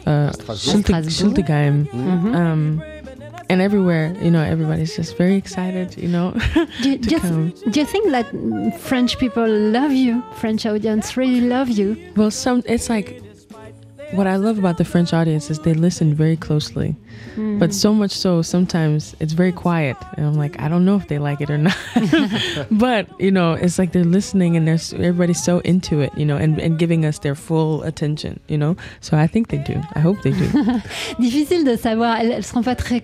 Uh, 0.07 0.33
Strasbourg. 0.33 0.57
Schulte- 0.59 0.87
Strasbourg. 0.87 1.13
Schultegheim. 1.19 1.77
Mhm. 1.93 2.35
Um, 2.41 2.83
and 3.51 3.61
everywhere, 3.61 4.07
you 4.25 4.31
know, 4.31 4.41
everybody's 4.55 4.97
just 4.97 5.19
very 5.19 5.37
excited, 5.37 5.89
you 5.99 6.09
know. 6.09 6.33
do, 6.83 6.89
you- 6.91 6.99
to 6.99 7.09
do 7.09 7.19
come. 7.21 7.53
th- 7.53 7.73
do 7.73 7.81
you 7.81 7.87
think 7.87 8.11
that 8.11 8.27
mm, 8.33 8.73
French 8.79 9.19
people 9.19 9.47
love 9.79 9.93
you? 9.93 10.23
French 10.41 10.65
audience 10.67 11.17
really 11.21 11.43
love 11.43 11.69
you? 11.69 11.89
Well, 12.17 12.31
some 12.31 12.63
it's 12.67 12.89
like 12.89 13.21
what 14.13 14.27
I 14.27 14.37
love 14.37 14.57
about 14.59 14.77
the 14.79 14.85
French 14.85 15.13
audience 15.13 15.51
is 15.51 15.59
they 15.61 15.75
listen 15.75 16.15
very 16.15 16.37
closely, 16.37 16.95
Mm. 17.37 17.54
But 17.59 17.73
so 17.73 17.93
much 17.95 18.11
so 18.11 18.43
sometimes 18.43 19.15
it's 19.21 19.33
very 19.35 19.53
quiet, 19.53 19.97
and 20.17 20.27
I'm 20.27 20.35
like, 20.35 20.61
I 20.61 20.69
don't 20.69 20.85
know 20.85 20.97
if 20.97 21.07
they 21.09 21.19
like 21.19 21.41
it 21.41 21.51
or 21.51 21.59
not. 21.59 21.77
but 22.71 23.07
you 23.21 23.31
know, 23.31 23.53
it's 23.53 23.79
like 23.79 23.93
they're 23.93 24.05
listening 24.05 24.57
and 24.57 24.67
they're 24.67 24.79
everybody's 25.05 25.43
so 25.43 25.59
into 25.61 26.01
it, 26.01 26.11
you 26.17 26.25
know, 26.25 26.37
and, 26.37 26.59
and 26.61 26.79
giving 26.79 27.05
us 27.05 27.19
their 27.21 27.35
full 27.35 27.83
attention, 27.83 28.41
you 28.49 28.59
know? 28.59 28.77
So 29.01 29.17
I 29.17 29.27
think 29.27 29.49
they 29.49 29.59
do. 29.59 29.81
I 29.95 30.01
hope 30.01 30.23
they 30.23 30.33
do. 30.33 30.47
Difficile 31.19 31.65
de 31.65 31.77
savoir, 31.77 32.19
elle, 32.21 32.33
elle 32.33 32.45
se 32.45 32.53
rend 32.55 32.63
pas 32.63 32.75
très 32.77 33.03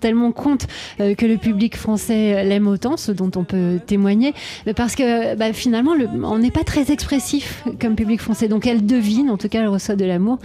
tellement 0.00 0.32
compte 0.32 0.66
euh, 1.00 1.14
que 1.14 1.26
le 1.26 1.36
public 1.36 1.76
français 1.76 2.44
l'aime 2.44 2.66
autant, 2.66 2.96
ce 2.96 3.12
dont 3.12 3.30
on 3.36 3.44
peut 3.44 3.78
témoigner, 3.86 4.32
mais 4.64 4.72
parce 4.72 4.94
que 4.94 5.34
bah, 5.34 5.52
finalement 5.52 5.94
le- 5.94 6.08
on 6.24 6.38
n'est 6.38 6.50
pas 6.50 6.64
très 6.64 6.90
expressif 6.90 7.62
comme 7.78 7.94
public 7.94 8.22
français, 8.22 8.48
donc 8.48 8.66
elle 8.66 8.86
devine, 8.86 9.28
en 9.28 9.36
tout 9.36 9.48
cas 9.50 9.60
elle 9.60 9.68
reçoit 9.68 9.96
de 9.96 10.06
l'amour 10.06 10.38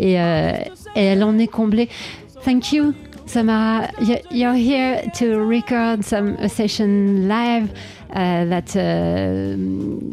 et, 0.00 0.20
euh, 0.20 0.52
et 0.96 1.04
elle 1.04 1.22
en 1.22 1.38
est 1.38 1.46
comblée. 1.46 1.88
Thank 2.46 2.72
you. 2.72 2.94
Samara, 3.26 3.90
You- 4.00 4.20
you're 4.30 4.54
here 4.54 5.02
to 5.16 5.40
record 5.40 6.04
some 6.04 6.36
session 6.48 7.26
live 7.26 7.72
that 8.12 8.76
uh, 8.76 9.56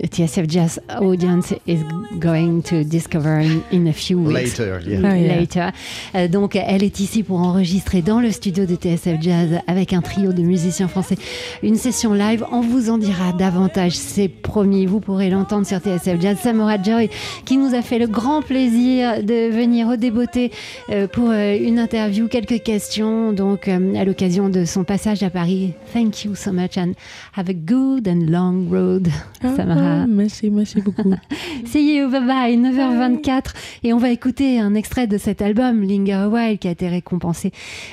TSF 0.08 0.48
Jazz 0.48 0.80
audience 0.90 1.54
is 1.68 1.84
going 2.20 2.62
to 2.64 2.84
discover 2.84 3.40
in, 3.40 3.64
in 3.72 3.88
a 3.88 3.94
few 3.94 4.20
weeks 4.20 4.60
Later, 4.60 4.80
yeah. 4.86 5.00
Ah, 5.04 5.16
yeah. 5.16 5.36
later. 5.36 5.72
Euh, 6.16 6.28
donc, 6.28 6.56
elle 6.56 6.84
est 6.84 7.00
ici 7.00 7.24
pour 7.24 7.40
enregistrer 7.40 8.02
dans 8.02 8.20
le 8.20 8.32
studio 8.32 8.66
de 8.66 8.76
TSF 8.76 9.22
Jazz 9.22 9.60
avec 9.68 9.94
un 9.94 10.02
trio 10.02 10.34
de 10.34 10.42
musiciens 10.42 10.88
français 10.88 11.18
une 11.62 11.76
session 11.76 12.14
live. 12.14 12.46
On 12.52 12.62
vous 12.62 12.90
en 12.90 12.98
dira 12.98 13.34
davantage, 13.34 13.94
c'est 13.94 14.28
promis. 14.28 14.86
Vous 14.86 15.00
pourrez 15.00 15.30
l'entendre 15.30 15.66
sur 15.66 15.80
TSF 15.80 16.20
Jazz. 16.20 16.38
Samora 16.42 16.82
Joy, 16.82 17.10
qui 17.46 17.58
nous 17.58 17.74
a 17.76 17.82
fait 17.82 18.00
le 18.00 18.08
grand 18.08 18.42
plaisir 18.42 19.24
de 19.24 19.50
venir 19.52 19.88
au 19.88 19.96
débeauté 19.96 20.52
euh, 20.90 21.08
pour 21.08 21.30
euh, 21.30 21.56
une 21.58 21.80
interview, 21.80 22.28
quelques 22.28 22.64
questions, 22.64 23.34
donc 23.34 23.68
euh, 23.68 23.96
à 23.96 24.06
l'occasion 24.06 24.50
de 24.50 24.66
son 24.66 24.84
passage 24.84 25.24
à 25.24 25.30
Paris. 25.30 25.74
Thank 25.94 26.26
you 26.26 26.36
so 26.36 26.52
much 26.52 26.78
and 26.78 26.94
have 27.36 27.50
a 27.50 27.54
good 27.54 27.83
and 27.84 28.30
long 28.30 28.70
road, 28.70 29.10
Samara. 29.42 30.04
Ah, 30.04 30.08
merci, 30.08 30.50
merci 30.50 30.82
beaucoup. 30.82 31.04
See 31.66 31.96
you, 31.96 32.10
bye 32.10 32.22
bye, 32.25 32.58
9h24. 32.58 33.54
Et 33.84 33.94
on 33.94 33.98
va 33.98 34.10
écouter 34.10 34.60
un 34.60 34.74
extrait 34.74 35.08
de 35.08 35.18
cet 35.18 35.42
album, 35.42 35.84
Linger 35.84 36.13
a 36.13 36.30
While, 36.30 36.58
qui 36.58 36.68
a 36.68 36.72
été 36.72 36.88
récompensé 36.88 37.52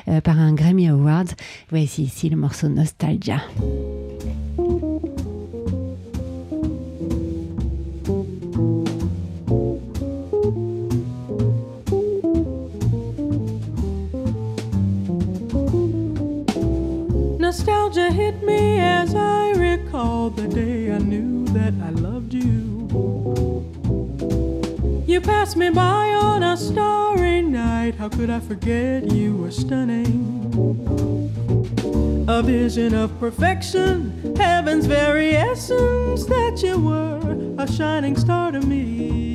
euh, 0.08 0.20
par 0.20 0.38
un 0.38 0.52
Grammy 0.52 0.88
Award. 0.88 1.30
Voici 1.70 2.04
ici 2.04 2.28
le 2.28 2.36
morceau 2.36 2.68
Nostalgia. 2.68 3.42
Nostalgia 17.38 18.10
hit 18.12 18.42
me 18.42 18.78
as 18.78 19.14
I 19.14 19.59
recalled 20.00 20.36
the 20.36 20.48
day 20.48 20.90
I 20.90 20.98
knew 20.98 21.44
that 21.48 21.74
I 21.82 21.90
loved 21.90 22.32
you. 22.32 22.88
You 25.06 25.20
passed 25.20 25.56
me 25.58 25.68
by 25.68 26.14
on 26.14 26.42
a 26.42 26.56
starry 26.56 27.42
night. 27.42 27.96
How 27.96 28.08
could 28.08 28.30
I 28.30 28.40
forget 28.40 29.10
you 29.12 29.36
were 29.36 29.50
stunning? 29.50 30.16
A 32.28 32.42
vision 32.42 32.94
of 32.94 33.18
perfection, 33.20 34.34
heaven's 34.36 34.86
very 34.86 35.36
essence 35.36 36.24
that 36.24 36.62
you 36.62 36.78
were, 36.78 37.54
a 37.58 37.70
shining 37.70 38.16
star 38.16 38.52
to 38.52 38.60
me. 38.60 39.29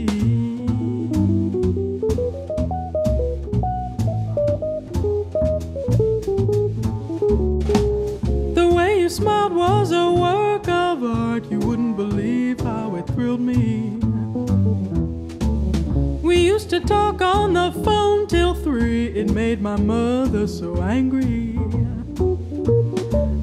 used 16.65 16.83
to 16.83 16.87
talk 16.87 17.21
on 17.21 17.53
the 17.53 17.71
phone 17.83 18.25
till 18.25 18.55
three. 18.55 19.05
It 19.07 19.29
made 19.29 19.61
my 19.61 19.75
mother 19.75 20.47
so 20.47 20.81
angry. 20.81 21.55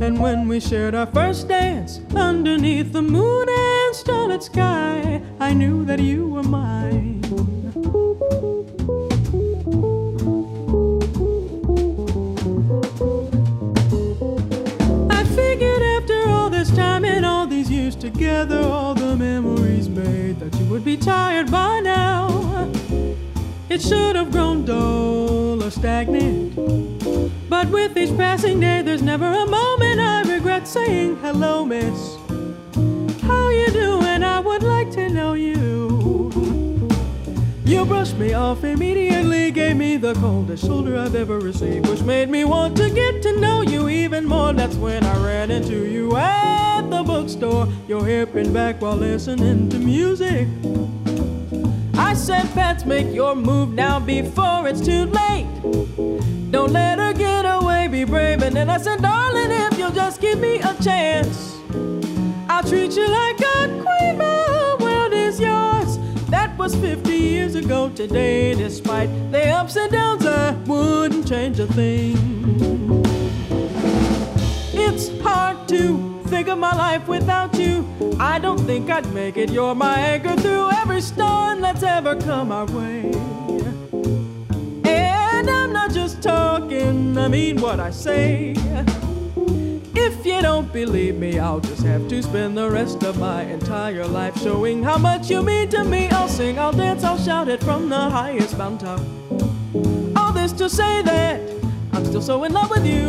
And 0.04 0.18
when 0.18 0.48
we 0.48 0.58
shared 0.58 0.96
our 0.96 1.06
first 1.06 1.46
dance 1.46 2.00
underneath 2.16 2.92
the 2.92 3.02
moon 3.02 3.46
and 3.48 3.94
starlit 3.94 4.42
sky, 4.42 5.22
I 5.38 5.54
knew 5.54 5.84
that 5.84 6.00
you 6.00 6.26
were 6.26 6.42
mine. 6.42 7.22
I 15.10 15.22
figured 15.36 15.82
after 15.96 16.28
all 16.28 16.50
this 16.50 16.74
time 16.74 17.04
and 17.04 17.24
all 17.24 17.46
these 17.46 17.70
years 17.70 17.94
together, 17.94 18.58
all 18.58 18.94
the 18.94 19.14
memories 19.14 19.88
made, 19.88 20.40
that 20.40 20.52
you 20.58 20.64
would 20.64 20.84
be 20.84 20.96
tired 20.96 21.52
by 21.52 21.78
now 21.78 22.41
have 23.80 24.30
grown 24.30 24.66
dull 24.66 25.62
or 25.62 25.70
stagnant. 25.70 26.54
But 27.48 27.70
with 27.70 27.96
each 27.96 28.14
passing 28.18 28.60
day, 28.60 28.82
there's 28.82 29.00
never 29.00 29.24
a 29.24 29.46
moment 29.46 29.98
I 29.98 30.22
regret 30.30 30.68
saying 30.68 31.16
hello, 31.16 31.64
miss. 31.64 32.16
How 33.22 33.48
you 33.48 33.68
doing? 33.70 34.22
I 34.22 34.40
would 34.40 34.62
like 34.62 34.90
to 34.90 35.08
know 35.08 35.32
you. 35.32 35.90
You 37.64 37.86
brushed 37.86 38.18
me 38.18 38.34
off 38.34 38.62
immediately, 38.62 39.50
gave 39.50 39.76
me 39.76 39.96
the 39.96 40.12
coldest 40.14 40.66
shoulder 40.66 40.98
I've 40.98 41.14
ever 41.14 41.38
received, 41.38 41.88
which 41.88 42.02
made 42.02 42.28
me 42.28 42.44
want 42.44 42.76
to 42.76 42.90
get 42.90 43.22
to 43.22 43.40
know 43.40 43.62
you 43.62 43.88
even 43.88 44.26
more. 44.26 44.52
That's 44.52 44.76
when 44.76 45.02
I 45.02 45.24
ran 45.24 45.50
into 45.50 45.86
you 45.90 46.14
at 46.14 46.82
the 46.90 47.02
bookstore, 47.02 47.68
your 47.88 48.04
hair 48.04 48.26
pinned 48.26 48.52
back 48.52 48.82
while 48.82 48.96
listening 48.96 49.70
to 49.70 49.78
music. 49.78 50.46
I 52.02 52.14
said, 52.14 52.52
Pets, 52.52 52.84
make 52.84 53.14
your 53.14 53.34
move 53.36 53.72
now 53.74 54.00
before 54.00 54.68
it's 54.68 54.80
too 54.80 55.06
late. 55.06 55.46
Don't 56.50 56.72
let 56.72 56.98
her 56.98 57.12
get 57.12 57.44
away, 57.44 57.88
be 57.88 58.04
brave. 58.04 58.42
And 58.42 58.54
then 58.54 58.68
I 58.68 58.78
said, 58.78 59.00
Darling, 59.00 59.50
if 59.50 59.78
you'll 59.78 59.92
just 59.92 60.20
give 60.20 60.38
me 60.40 60.56
a 60.56 60.74
chance, 60.82 61.56
I'll 62.48 62.64
treat 62.64 62.92
you 62.96 63.08
like 63.08 63.40
a 63.40 63.68
queen. 63.84 64.18
My 64.18 64.76
world 64.80 65.12
is 65.12 65.40
yours. 65.40 65.98
That 66.28 66.58
was 66.58 66.74
50 66.74 67.10
years 67.16 67.54
ago 67.54 67.88
today. 67.88 68.54
Despite 68.54 69.08
the 69.30 69.48
ups 69.48 69.76
and 69.76 69.92
downs, 69.92 70.26
I 70.26 70.52
wouldn't 70.66 71.26
change 71.26 71.60
a 71.60 71.66
thing. 71.68 72.18
It's 74.74 75.08
hard 75.22 75.68
to 75.68 76.11
think 76.32 76.48
of 76.48 76.58
my 76.58 76.74
life 76.74 77.06
without 77.06 77.54
you. 77.58 77.86
I 78.18 78.38
don't 78.38 78.60
think 78.60 78.88
I'd 78.90 79.06
make 79.12 79.36
it. 79.36 79.50
You're 79.50 79.74
my 79.74 79.98
anchor 79.98 80.34
through 80.40 80.70
every 80.70 81.02
storm 81.02 81.60
that's 81.60 81.82
ever 81.82 82.16
come 82.16 82.50
our 82.50 82.64
way. 82.66 83.12
And 84.84 85.50
I'm 85.50 85.74
not 85.74 85.92
just 85.92 86.22
talking, 86.22 87.18
I 87.18 87.28
mean 87.28 87.60
what 87.60 87.80
I 87.80 87.90
say. 87.90 88.54
If 89.94 90.24
you 90.24 90.40
don't 90.40 90.72
believe 90.72 91.16
me, 91.16 91.38
I'll 91.38 91.60
just 91.60 91.82
have 91.82 92.08
to 92.08 92.22
spend 92.22 92.56
the 92.56 92.70
rest 92.70 93.02
of 93.04 93.18
my 93.18 93.42
entire 93.42 94.06
life 94.06 94.34
showing 94.40 94.82
how 94.82 94.96
much 94.96 95.28
you 95.30 95.42
mean 95.42 95.68
to 95.68 95.84
me. 95.84 96.08
I'll 96.08 96.28
sing, 96.28 96.58
I'll 96.58 96.72
dance, 96.72 97.04
I'll 97.04 97.18
shout 97.18 97.48
it 97.50 97.62
from 97.62 97.90
the 97.90 98.08
highest 98.08 98.56
mountain 98.56 98.96
top. 98.96 100.16
All 100.16 100.32
this 100.32 100.52
to 100.52 100.70
say 100.70 101.02
that 101.02 101.61
I'm 101.92 102.04
still 102.06 102.22
so 102.22 102.44
in 102.44 102.52
love 102.52 102.70
with 102.70 102.86
you. 102.86 103.06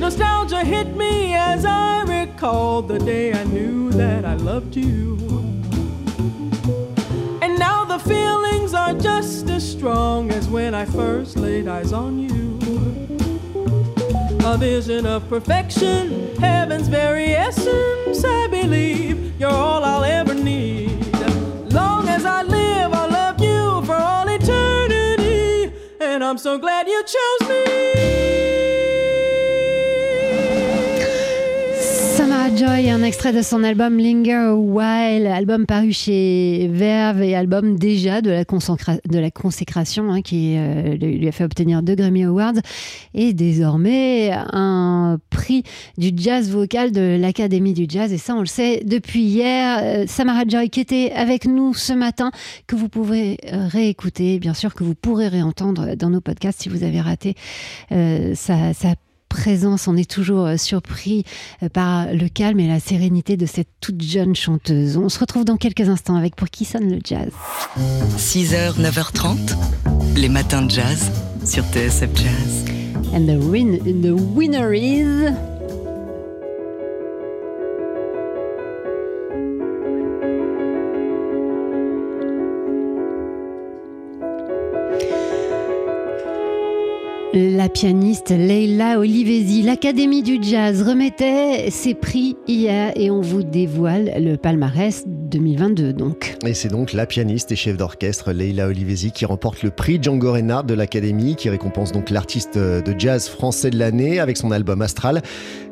Nostalgia 0.00 0.64
hit 0.64 0.96
me 0.96 1.34
as 1.34 1.64
I 1.64 2.02
recalled 2.02 2.88
the 2.88 2.98
day 2.98 3.32
I 3.32 3.44
knew 3.44 3.90
that 3.92 4.24
I 4.24 4.34
loved 4.34 4.76
you. 4.76 5.16
And 7.40 7.58
now 7.58 7.84
the 7.84 7.98
feelings 7.98 8.74
are 8.74 8.94
just 8.94 9.48
as 9.48 9.68
strong 9.68 10.30
as 10.30 10.48
when 10.48 10.74
I 10.74 10.84
first 10.84 11.36
laid 11.36 11.68
eyes 11.68 11.92
on 11.92 12.18
you. 12.18 12.58
A 14.44 14.56
vision 14.56 15.06
of 15.06 15.28
perfection, 15.28 16.36
heaven's 16.36 16.88
very 16.88 17.34
essence, 17.34 18.24
I 18.24 18.46
believe 18.48 19.40
you're 19.40 19.50
all 19.50 19.84
I'll 19.84 20.04
ever 20.04 20.34
need. 20.34 20.85
I'm 26.26 26.38
so 26.38 26.58
glad 26.58 26.88
you 26.88 27.04
chose 27.04 27.48
me. 27.48 28.35
Samara 32.36 32.54
Joy, 32.54 32.90
un 32.90 33.02
extrait 33.02 33.32
de 33.32 33.40
son 33.40 33.64
album 33.64 33.96
Linger 33.98 34.50
While, 34.54 35.26
album 35.26 35.64
paru 35.64 35.90
chez 35.90 36.68
Verve 36.70 37.22
et 37.22 37.34
album 37.34 37.78
déjà 37.78 38.20
de 38.20 38.28
la, 38.30 38.44
consécra- 38.44 39.00
de 39.08 39.18
la 39.18 39.30
consécration 39.30 40.10
hein, 40.12 40.20
qui 40.20 40.54
euh, 40.58 40.96
lui 40.96 41.26
a 41.26 41.32
fait 41.32 41.44
obtenir 41.44 41.82
deux 41.82 41.94
Grammy 41.94 42.24
Awards 42.24 42.52
et 43.14 43.32
désormais 43.32 44.32
un 44.52 45.18
prix 45.30 45.62
du 45.96 46.10
jazz 46.14 46.50
vocal 46.50 46.92
de 46.92 47.16
l'Académie 47.18 47.72
du 47.72 47.86
Jazz. 47.88 48.12
Et 48.12 48.18
ça, 48.18 48.34
on 48.34 48.40
le 48.40 48.46
sait 48.46 48.82
depuis 48.84 49.22
hier. 49.22 49.78
Euh, 49.82 50.04
Samara 50.06 50.42
Joy 50.46 50.68
qui 50.68 50.80
était 50.80 51.12
avec 51.12 51.46
nous 51.46 51.72
ce 51.72 51.94
matin, 51.94 52.32
que 52.66 52.76
vous 52.76 52.90
pouvez 52.90 53.38
euh, 53.50 53.66
réécouter, 53.66 54.38
bien 54.40 54.52
sûr 54.54 54.74
que 54.74 54.84
vous 54.84 54.94
pourrez 54.94 55.28
réentendre 55.28 55.96
dans 55.96 56.10
nos 56.10 56.20
podcasts 56.20 56.60
si 56.60 56.68
vous 56.68 56.84
avez 56.84 57.00
raté 57.00 57.34
euh, 57.92 58.34
sa, 58.34 58.74
sa 58.74 58.94
présence. 59.36 59.86
On 59.86 59.96
est 59.96 60.10
toujours 60.10 60.46
euh, 60.46 60.56
surpris 60.56 61.24
euh, 61.62 61.68
par 61.68 62.12
le 62.12 62.28
calme 62.28 62.58
et 62.60 62.68
la 62.68 62.80
sérénité 62.80 63.36
de 63.36 63.46
cette 63.46 63.68
toute 63.80 64.02
jeune 64.02 64.34
chanteuse. 64.34 64.96
On 64.96 65.08
se 65.08 65.18
retrouve 65.18 65.44
dans 65.44 65.56
quelques 65.56 65.88
instants 65.88 66.16
avec 66.16 66.34
Pour 66.36 66.48
qui 66.48 66.64
sonne 66.64 66.90
le 66.90 66.98
jazz. 67.04 67.30
6h, 68.16 68.80
9h30, 68.80 69.36
les 70.16 70.28
matins 70.28 70.62
de 70.62 70.70
jazz 70.70 71.10
sur 71.44 71.64
TSF 71.64 72.10
Jazz. 72.14 72.64
And 73.12 73.26
the, 73.26 73.38
win 73.38 73.78
the 74.02 74.12
winner 74.12 74.72
is... 74.74 75.55
La 87.38 87.68
pianiste 87.68 88.30
Leila 88.30 88.98
Olivesi, 88.98 89.60
l'Académie 89.60 90.22
du 90.22 90.38
Jazz, 90.40 90.82
remettait 90.82 91.68
ses 91.70 91.92
prix 91.92 92.34
hier 92.48 92.94
et 92.96 93.10
on 93.10 93.20
vous 93.20 93.42
dévoile 93.42 94.10
le 94.16 94.36
palmarès 94.36 95.04
2022 95.26 95.92
donc. 95.92 96.36
Et 96.46 96.54
c'est 96.54 96.68
donc 96.68 96.92
la 96.92 97.06
pianiste 97.06 97.52
et 97.52 97.56
chef 97.56 97.76
d'orchestre 97.76 98.32
Leila 98.32 98.66
Olivesi 98.68 99.10
qui 99.12 99.24
remporte 99.24 99.62
le 99.62 99.70
prix 99.70 99.98
Django 100.00 100.32
Reinhardt 100.32 100.66
de 100.66 100.74
l'Académie, 100.74 101.36
qui 101.36 101.48
récompense 101.48 101.92
donc 101.92 102.10
l'artiste 102.10 102.56
de 102.56 102.94
jazz 102.98 103.28
français 103.28 103.70
de 103.70 103.78
l'année 103.78 104.20
avec 104.20 104.36
son 104.36 104.50
album 104.50 104.82
Astral. 104.82 105.22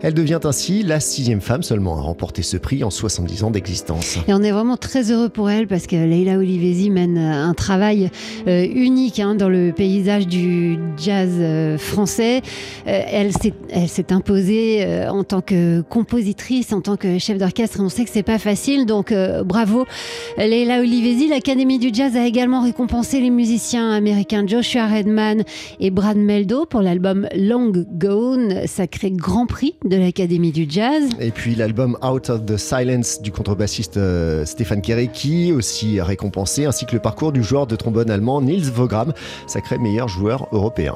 Elle 0.03 0.14
devient 0.14 0.40
ainsi 0.45 0.83
la 0.83 1.01
sixième 1.01 1.40
femme 1.40 1.62
seulement 1.62 1.97
à 1.97 2.01
remporter 2.01 2.43
ce 2.43 2.57
prix 2.57 2.85
en 2.85 2.90
70 2.90 3.45
ans 3.45 3.51
d'existence. 3.51 4.19
Et 4.29 4.35
on 4.35 4.43
est 4.43 4.51
vraiment 4.53 4.77
très 4.77 5.11
heureux 5.11 5.29
pour 5.29 5.51
elle 5.51 5.67
parce 5.67 5.87
que 5.87 5.97
Leila 5.97 6.38
Olivesi 6.38 6.90
mène 6.90 7.19
un 7.19 7.55
travail 7.55 8.11
euh, 8.47 8.67
unique 8.75 9.21
hein, 9.21 9.35
dans 9.35 9.49
le 9.49 9.73
paysage 9.73 10.27
du 10.27 10.79
jazz 10.97 11.31
euh, 11.38 11.79
français. 11.79 12.43
Euh, 12.87 13.03
elle 13.09 13.88
s'est 13.88 14.12
imposée 14.12 14.85
euh, 14.85 15.09
en 15.09 15.25
tant 15.25 15.40
que 15.40 15.83
compositrice, 15.83 16.73
en 16.73 16.81
tant 16.81 16.97
que 16.97 17.19
chef 17.19 17.38
d'orchestre. 17.38 17.79
On 17.81 17.88
sait 17.88 18.05
que 18.05 18.11
c'est 18.11 18.23
pas 18.23 18.38
facile, 18.38 18.87
donc 18.87 19.12
euh, 19.12 19.43
bravo 19.44 19.87
Leila 20.37 20.80
Olivesi. 20.80 21.28
L'Académie 21.28 21.78
du 21.78 21.90
jazz 21.92 22.16
a 22.16 22.26
également 22.26 22.62
récompensé 22.62 23.20
les 23.20 23.30
musiciens 23.30 23.92
américains 23.92 24.46
Joshua 24.46 24.87
Redman 24.87 25.44
et 25.80 25.90
Brad 25.90 26.16
Meldo 26.16 26.66
pour 26.66 26.80
l'album 26.80 27.28
Long 27.37 27.72
Gone, 27.74 28.66
sacré 28.66 29.11
grand 29.11 29.46
prix 29.46 29.74
de 29.85 29.96
l'Académie 29.96 30.52
du 30.52 30.66
jazz. 30.68 31.04
Et 31.20 31.30
puis 31.30 31.54
l'album 31.54 31.96
Out 32.02 32.30
of 32.30 32.46
the 32.46 32.57
Silence 32.57 33.20
du 33.22 33.30
contrebassiste 33.30 33.96
euh, 33.96 34.44
Stéphane 34.44 34.83
Kerry 34.83 35.09
qui 35.09 35.52
aussi 35.52 36.00
récompensé, 36.00 36.64
ainsi 36.64 36.87
que 36.87 36.94
le 36.94 37.00
parcours 37.00 37.33
du 37.33 37.42
joueur 37.42 37.66
de 37.66 37.76
trombone 37.76 38.11
allemand 38.11 38.40
Niels 38.40 38.70
Vogram, 38.70 39.12
sacré 39.46 39.78
meilleur 39.78 40.09
joueur 40.09 40.48
européen. 40.52 40.94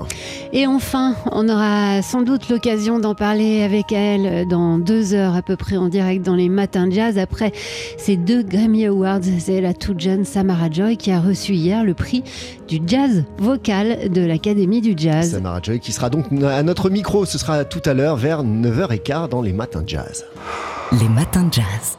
Et 0.52 0.66
enfin, 0.66 1.14
on 1.32 1.48
aura 1.48 2.02
sans 2.02 2.22
doute 2.22 2.48
l'occasion 2.48 2.98
d'en 2.98 3.14
parler 3.14 3.62
avec 3.62 3.92
elle 3.92 4.46
dans 4.48 4.78
deux 4.78 5.14
heures 5.14 5.34
à 5.34 5.42
peu 5.42 5.56
près 5.56 5.76
en 5.76 5.88
direct 5.88 6.24
dans 6.24 6.34
les 6.34 6.48
matins 6.48 6.86
de 6.86 6.92
jazz. 6.92 7.18
Après 7.18 7.52
ces 7.96 8.16
deux 8.16 8.37
Grammy 8.42 8.86
Awards, 8.86 9.20
c'est 9.38 9.60
la 9.60 9.74
toute 9.74 10.00
jeune 10.00 10.24
Samara 10.24 10.70
Joy 10.70 10.96
qui 10.96 11.10
a 11.10 11.20
reçu 11.20 11.52
hier 11.52 11.84
le 11.84 11.94
prix 11.94 12.22
du 12.68 12.80
jazz 12.86 13.24
vocal 13.38 14.10
de 14.10 14.20
l'Académie 14.20 14.80
du 14.80 14.94
jazz. 14.96 15.32
Samara 15.32 15.60
Joy 15.62 15.80
qui 15.80 15.92
sera 15.92 16.10
donc 16.10 16.26
à 16.42 16.62
notre 16.62 16.90
micro, 16.90 17.24
ce 17.24 17.38
sera 17.38 17.64
tout 17.64 17.82
à 17.84 17.94
l'heure 17.94 18.16
vers 18.16 18.44
9h15 18.44 19.28
dans 19.28 19.42
les 19.42 19.52
matins 19.52 19.82
de 19.82 19.88
jazz. 19.88 20.24
Les 21.00 21.08
matins 21.08 21.44
de 21.44 21.54
jazz. 21.54 21.98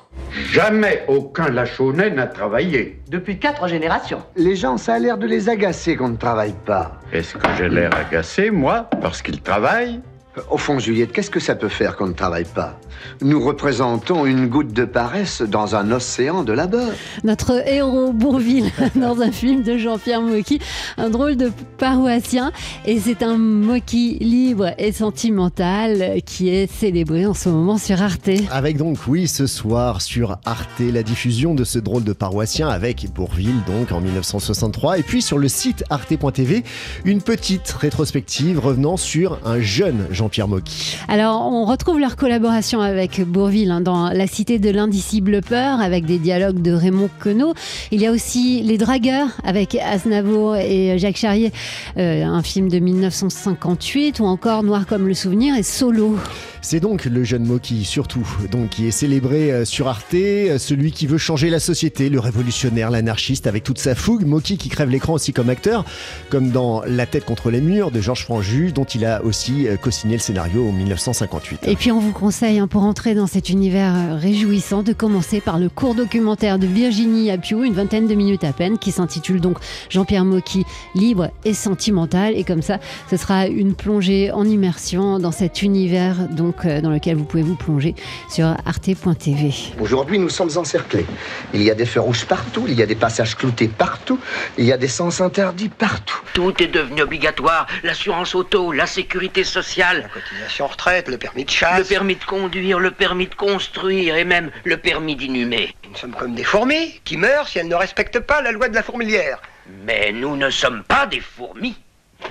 Jamais 0.52 1.04
aucun 1.08 1.50
Lachaunet 1.50 2.12
n'a 2.12 2.28
travaillé. 2.28 3.00
Depuis 3.10 3.40
quatre 3.40 3.68
générations. 3.68 4.22
Les 4.36 4.56
gens, 4.56 4.78
ça 4.78 4.96
a 4.96 5.00
l'air 5.00 5.18
de 5.18 5.26
les 5.26 5.50
agacer 5.50 5.96
qu'on 5.96 6.10
ne 6.10 6.18
travaille 6.18 6.56
pas. 6.66 7.00
Est-ce 7.12 7.36
que 7.36 7.48
j'ai 7.58 7.70
l'air 7.70 7.92
agacé, 7.96 8.52
moi, 8.52 8.90
parce 9.02 9.22
qu'ils 9.22 9.42
travaillent 9.42 10.02
Au 10.50 10.58
fond, 10.58 10.78
Juliette, 10.78 11.12
qu'est-ce 11.12 11.32
que 11.32 11.40
ça 11.40 11.56
peut 11.56 11.70
faire 11.70 11.96
qu'on 11.96 12.08
ne 12.08 12.14
travaille 12.14 12.46
pas? 12.46 12.80
Nous 13.22 13.44
représentons 13.44 14.28
une 14.28 14.48
goutte 14.48 14.74
de 14.74 14.86
paresse 14.86 15.42
dans 15.42 15.76
un 15.76 15.92
océan 15.92 16.44
de 16.44 16.54
labeur. 16.54 16.90
Notre 17.24 17.68
héros 17.68 18.14
Bourville 18.14 18.72
dans 18.96 19.22
un 19.22 19.32
film 19.32 19.64
de 19.64 19.78
Jean-Pierre 19.78 20.22
Mocky, 20.22 20.60
un 20.98 21.10
drôle 21.10 21.36
de 21.36 21.52
paroissien. 21.80 22.52
Et 22.86 23.00
c'est 23.00 23.24
un 23.24 23.38
Mocky 23.38 24.20
libre 24.20 24.72
et 24.78 24.92
sentimental 24.92 26.22
qui 26.26 26.50
est 26.50 26.72
célébré 26.72 27.26
en 27.26 27.34
ce 27.34 27.50
moment 27.50 27.80
sur 27.80 28.00
Arte. 28.02 28.30
Avec 28.52 28.78
donc, 28.78 28.98
oui, 29.08 29.28
ce 29.28 29.48
soir 29.48 30.02
sur 30.02 30.38
Arte, 30.46 30.80
la 30.80 31.02
diffusion 31.02 31.56
de 31.56 31.64
ce 31.64 31.80
drôle 31.80 32.04
de 32.04 32.14
paroissien 32.14 32.70
avec 32.70 33.08
Bourville, 33.14 33.64
donc 33.66 33.92
en 33.92 34.00
1963. 34.00 35.00
Et 35.00 35.04
puis 35.04 35.24
sur 35.24 35.40
le 35.40 35.48
site 35.48 35.84
arte.tv, 35.90 36.64
une 37.04 37.22
petite 37.24 37.72
rétrospective 37.72 38.60
revenant 38.60 38.96
sur 38.96 39.40
un 39.44 39.60
jeune 39.60 40.06
Jean-Pierre 40.20 40.50
Mocky. 40.50 40.98
Alors, 41.08 41.48
on 41.50 41.64
retrouve 41.64 41.98
leur 41.98 42.18
collaboration 42.18 42.82
avec 42.82 43.22
Bourville 43.22 43.72
hein, 43.72 43.80
dans 43.80 44.10
La 44.10 44.28
Cité 44.28 44.60
de 44.60 44.70
l'Indicible 44.70 45.42
Peur, 45.42 45.80
avec 45.80 46.06
des 46.06 46.18
dialogues 46.18 46.62
de 46.62 46.74
Raymond 46.74 47.10
Queneau. 47.22 47.54
Il 47.92 48.02
y 48.02 48.06
a 48.06 48.12
aussi 48.12 48.62
Les 48.62 48.78
Dragueurs, 48.78 49.30
avec 49.46 49.76
Aznavour 49.76 50.58
et 50.58 51.00
Jacques 51.00 51.16
Charrier, 51.16 51.54
euh, 51.98 52.26
un 52.26 52.44
film 52.44 52.68
de 52.68 52.80
1958, 52.80 54.20
ou 54.20 54.26
encore 54.26 54.64
Noir 54.64 54.88
comme 54.88 55.08
le 55.08 55.14
souvenir 55.14 55.56
et 55.56 55.64
Solo. 55.64 56.18
C'est 56.62 56.82
donc 56.82 57.06
le 57.06 57.24
jeune 57.24 57.46
Moki, 57.46 57.86
surtout, 57.86 58.28
donc, 58.52 58.70
qui 58.70 58.88
est 58.88 58.92
célébré 58.92 59.52
euh, 59.52 59.66
sur 59.66 59.88
Arte, 59.88 60.14
euh, 60.14 60.58
celui 60.58 60.92
qui 60.92 61.08
veut 61.08 61.18
changer 61.18 61.50
la 61.50 61.60
société, 61.60 62.10
le 62.10 62.20
révolutionnaire, 62.20 62.92
l'anarchiste, 62.92 63.48
avec 63.48 63.64
toute 63.64 63.80
sa 63.80 63.96
fougue. 63.96 64.26
Moki 64.26 64.58
qui 64.58 64.68
crève 64.68 64.90
l'écran 64.90 65.14
aussi 65.14 65.32
comme 65.32 65.50
acteur, 65.50 65.86
comme 66.30 66.50
dans 66.50 66.84
La 66.86 67.06
tête 67.06 67.24
contre 67.24 67.50
les 67.50 67.62
murs 67.62 67.92
de 67.92 68.02
Georges 68.02 68.26
Franju, 68.26 68.74
dont 68.74 68.84
il 68.84 69.06
a 69.06 69.24
aussi 69.24 69.68
euh, 69.68 69.78
le 70.14 70.20
scénario 70.20 70.68
en 70.68 70.72
1958. 70.72 71.62
Et 71.68 71.76
puis 71.76 71.92
on 71.92 72.00
vous 72.00 72.12
conseille, 72.12 72.60
hein, 72.60 72.68
pour 72.68 72.84
entrer 72.84 73.16
dans 73.16 73.28
cet 73.28 73.50
univers 73.50 74.20
réjouissant, 74.20 74.84
de 74.84 74.94
commencer 74.94 75.42
par 75.42 75.60
le 75.60 75.70
court 75.70 75.96
documentaire 75.96 76.60
de 76.60 76.68
Virginie 76.68 77.32
Appiou, 77.32 77.64
une 77.64 77.74
vingtaine 77.74 78.08
de 78.08 78.16
minutes 78.16 78.44
à 78.44 78.54
peine, 78.54 78.78
qui 78.78 78.92
s'intitule 78.92 79.42
donc 79.42 79.58
Jean-Pierre 79.90 80.26
Mocky, 80.26 80.66
libre 80.96 81.32
et 81.46 81.54
sentimental. 81.54 82.36
Et 82.36 82.44
comme 82.44 82.62
ça, 82.62 82.80
ce 83.10 83.18
sera 83.18 83.48
une 83.48 83.74
plongée 83.74 84.32
en 84.32 84.46
immersion 84.46 85.20
dans 85.20 85.32
cet 85.32 85.62
univers 85.62 86.28
donc, 86.30 86.66
dans 86.66 86.90
lequel 86.90 87.16
vous 87.16 87.26
pouvez 87.26 87.44
vous 87.44 87.56
plonger 87.56 87.96
sur 88.30 88.46
arte.tv. 88.66 89.54
Aujourd'hui, 89.80 90.20
nous 90.20 90.30
sommes 90.30 90.52
encerclés. 90.56 91.06
Il 91.54 91.64
y 91.64 91.72
a 91.72 91.76
des 91.76 91.86
feux 91.86 92.00
rouges 92.00 92.26
partout, 92.26 92.66
il 92.68 92.74
y 92.74 92.84
a 92.84 92.86
des 92.86 92.96
passages 92.96 93.36
cloutés 93.36 93.68
partout, 93.68 94.20
il 94.58 94.66
y 94.66 94.72
a 94.72 94.78
des 94.78 94.88
sens 94.88 95.22
interdits 95.22 95.70
partout. 95.70 96.20
Tout 96.34 96.54
est 96.62 96.68
devenu 96.68 97.02
obligatoire. 97.02 97.68
L'assurance 97.84 98.36
auto, 98.36 98.72
la 98.72 98.86
sécurité 98.86 99.44
sociale, 99.44 99.99
La 100.02 100.10
cotisation 100.10 100.68
retraite, 100.68 101.08
le 101.08 101.18
permis 101.18 101.46
de 101.46 101.50
chasse. 101.50 101.80
le 101.80 101.86
permis 101.86 102.16
de 102.16 102.24
conduire, 102.24 102.80
le 102.80 102.92
permis 102.92 103.28
de 103.28 103.36
construire 103.36 104.16
et 104.16 104.24
même 104.24 104.52
le 104.64 104.78
permis 104.78 105.16
d'inhumer. 105.16 105.76
Nous 105.90 105.96
sommes 105.96 106.14
comme 106.14 106.36
des 106.36 106.44
fourmis 106.44 107.00
qui 107.04 107.18
meurent 107.18 107.48
si 107.48 107.60
elles 107.60 107.68
ne 107.68 107.76
respectent 107.76 108.20
pas 108.20 108.42
la 108.42 108.52
loi 108.52 108.70
de 108.70 108.76
la 108.76 108.84
fourmilière. 108.84 109.42
Mais 109.86 110.12
nous 110.12 110.36
ne 110.36 110.50
sommes 110.50 110.84
pas 110.84 111.06
des 111.06 111.20
fourmis. 111.22 111.78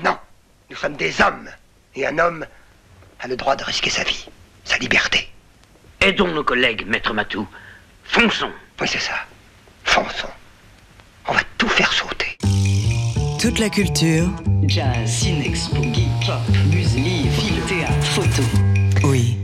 Non, 0.05 0.17
nous 0.71 0.77
sommes 0.77 0.97
des 0.97 1.21
hommes. 1.21 1.49
Et 1.95 2.07
un 2.07 2.19
homme 2.19 2.47
a 3.21 3.29
le 3.29 3.37
droit 3.37 3.57
de 3.57 3.65
risquer 3.65 3.91
sa 3.91 4.05
vie, 4.05 4.29
sa 4.65 4.79
liberté. 4.79 5.29
Aidons 6.01 6.29
nos 6.29 6.45
collègues, 6.45 6.87
maître 6.87 7.13
Matou. 7.13 7.47
Fonçons. 8.05 8.53
Oui, 8.81 8.87
c'est 8.89 9.01
ça. 9.01 9.15
Fonçons. 9.85 10.29
On 11.27 11.33
va 11.33 11.41
tout 11.59 11.69
faire 11.69 11.93
sauter. 11.93 12.37
Toute 13.41 13.59
la 13.59 13.69
culture, 13.69 14.29
Jazz, 14.67 15.09
cinex, 15.09 15.69
boogie, 15.71 16.09
pop, 16.27 16.41
musique, 16.73 17.18
théâtre, 17.69 18.07
photo. 18.07 18.43
oui, 19.05 19.37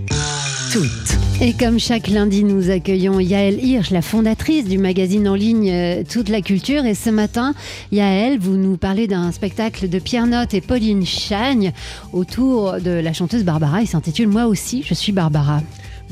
toute. 0.73 1.43
Et 1.43 1.53
comme 1.53 1.79
chaque 1.79 2.09
lundi, 2.09 2.43
nous 2.43 2.71
accueillons 2.71 3.21
Yaël 3.21 3.63
Hirsch, 3.63 3.91
la 3.91 4.01
fondatrice 4.01 4.65
du 4.65 4.79
magazine 4.79 5.29
en 5.29 5.35
ligne 5.35 5.71
euh, 5.71 6.03
Toute 6.11 6.31
la 6.31 6.41
Culture. 6.41 6.87
Et 6.87 6.95
ce 6.95 7.11
matin, 7.11 7.53
Yaël, 7.93 8.39
vous 8.39 8.57
nous 8.57 8.79
parlez 8.79 9.09
d'un 9.09 9.31
spectacle 9.31 9.91
de 9.91 9.99
Pierre 9.99 10.27
Notte 10.27 10.55
et 10.55 10.63
Pauline 10.63 11.05
Chagne 11.05 11.75
autour 12.15 12.81
de 12.81 12.93
la 12.93 13.13
chanteuse 13.13 13.45
Barbara. 13.45 13.83
Il 13.83 13.89
s'intitule 13.89 14.29
Moi 14.29 14.47
aussi, 14.47 14.83
je 14.87 14.95
suis 14.95 15.13
Barbara. 15.13 15.61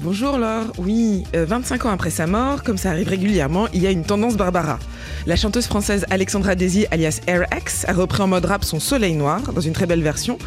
Bonjour 0.03 0.37
Laure, 0.37 0.73
oui, 0.79 1.23
euh, 1.35 1.47
25 1.47 1.87
ans 1.87 1.91
après 1.91 2.11
sa 2.11 2.27
mort, 2.27 2.63
comme 2.63 2.77
ça 2.77 2.91
arrive 2.91 3.09
régulièrement, 3.09 3.69
il 3.73 3.83
y 3.83 3.87
a 3.87 3.91
une 3.91 4.05
tendance 4.05 4.37
Barbara. 4.37 4.79
La 5.27 5.37
chanteuse 5.37 5.67
française 5.67 6.05
Alexandra 6.11 6.55
Daisy, 6.55 6.87
alias 6.91 7.21
Air 7.27 7.47
X, 7.57 7.85
a 7.89 7.93
repris 7.93 8.23
en 8.23 8.29
mode 8.29 8.45
rap 8.45 8.65
son 8.65 8.81
Soleil 8.81 9.15
Noir, 9.15 9.53
dans 9.53 9.61
une 9.61 9.73
très 9.73 9.87
belle 9.87 10.03
version. 10.03 10.39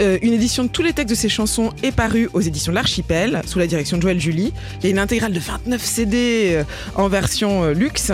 Euh, 0.00 0.18
une 0.22 0.32
édition 0.32 0.64
de 0.64 0.68
tous 0.68 0.82
les 0.82 0.92
textes 0.92 1.10
de 1.10 1.14
ses 1.14 1.28
chansons 1.28 1.72
est 1.82 1.90
parue 1.90 2.28
aux 2.32 2.40
éditions 2.40 2.72
L'Archipel, 2.72 3.42
sous 3.46 3.58
la 3.58 3.66
direction 3.66 3.96
de 3.96 4.02
Joël 4.02 4.20
Julie. 4.20 4.52
Il 4.78 4.84
y 4.84 4.86
a 4.86 4.90
une 4.90 4.98
intégrale 4.98 5.32
de 5.32 5.40
29 5.40 5.84
CD 5.84 6.50
euh, 6.52 6.64
en 6.94 7.08
version 7.08 7.64
euh, 7.64 7.72
luxe. 7.72 8.12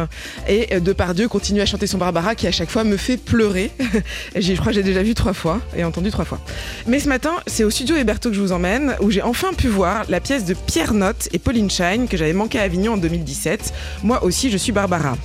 Et 0.49 0.81
Depardieu 0.81 1.29
continue 1.29 1.61
à 1.61 1.67
chanter 1.67 1.87
son 1.87 1.99
Barbara 1.99 2.35
qui 2.35 2.47
à 2.47 2.53
chaque 2.53 2.71
fois 2.71 2.85
me 2.85 2.97
fait 2.97 3.17
pleurer. 3.17 3.71
Je 4.37 4.55
crois 4.55 4.67
que 4.67 4.73
j'ai 4.73 4.83
déjà 4.83 5.03
vu 5.03 5.15
trois 5.15 5.35
fois 5.35 5.61
et 5.77 5.85
entendu 5.85 6.11
trois 6.11 6.25
fois. 6.25 6.41
Mais 6.87 7.01
ce 7.01 7.09
matin, 7.09 7.33
c'est 7.47 7.65
au 7.65 7.71
studio 7.71 7.97
Héberto 7.97 8.31
que 8.31 8.37
je 8.37 8.41
vous 8.41 8.53
emmène, 8.53 8.95
où 9.01 9.11
j'ai 9.11 9.23
enfin 9.23 9.53
pu 9.53 9.69
voir 9.69 10.05
la 10.09 10.21
pièce 10.21 10.45
de 10.45 10.55
Pierre 10.55 10.95
Notte 10.95 11.29
et 11.33 11.39
Pauline 11.39 11.71
Shine 11.71 12.09
que 12.09 12.17
j'avais 12.17 12.33
manqué 12.33 12.59
à 12.59 12.63
Avignon 12.63 12.95
en 12.95 12.97
2017. 12.97 13.73
Moi 14.03 14.25
aussi, 14.25 14.51
je 14.51 14.57
suis 14.57 14.73
Barbara. 14.73 15.17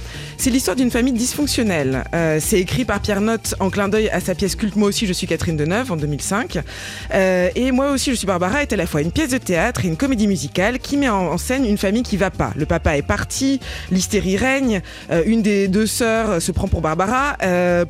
C'est 0.42 0.52
l'histoire 0.52 0.78
d'une 0.78 0.90
famille 0.90 1.12
dysfonctionnelle. 1.12 2.06
Euh, 2.14 2.38
c'est 2.40 2.62
écrit 2.62 2.86
par 2.86 3.02
Pierre 3.02 3.20
Notte 3.20 3.56
en 3.60 3.70
clin 3.70 3.90
d'œil 3.90 4.08
à 4.08 4.22
sa 4.22 4.36
pièce 4.36 4.56
culte 4.56 4.78
Moi 4.78 4.88
aussi, 4.88 5.06
je 5.06 5.12
suis 5.12 5.28
Catherine 5.28 5.58
Deneuve 5.58 5.92
en 5.92 5.98
2005. 5.98 6.60
Euh, 7.14 7.50
et 7.56 7.74
Moi 7.74 7.92
aussi, 7.92 8.12
je 8.12 8.16
suis 8.16 8.26
Barbara 8.26 8.62
est 8.62 8.72
à 8.72 8.78
la 8.78 8.86
fois 8.86 9.02
une 9.02 9.12
pièce 9.12 9.32
de 9.32 9.38
théâtre 9.38 9.84
et 9.84 9.90
une 9.90 9.98
comédie 9.98 10.28
musicale 10.28 10.80
qui 10.80 10.96
met 10.96 11.10
en, 11.10 11.38
scène 11.38 11.66
une 11.66 11.78
famille 11.78 12.04
qui 12.04 12.16
va 12.16 12.32
pas. 12.32 12.54
Le 12.56 12.66
papa 12.66 12.96
est 12.96 13.02
parti, 13.02 13.60
l'hystérie 13.92 14.38
règne, 14.38 14.82
euh, 15.12 15.24
une 15.26 15.42
des 15.42 15.68
deux 15.68 15.86
sœurs 15.86 16.42
se 16.42 16.54
prend 16.54 16.70
pour 16.70 16.80
Barbara 16.80 17.36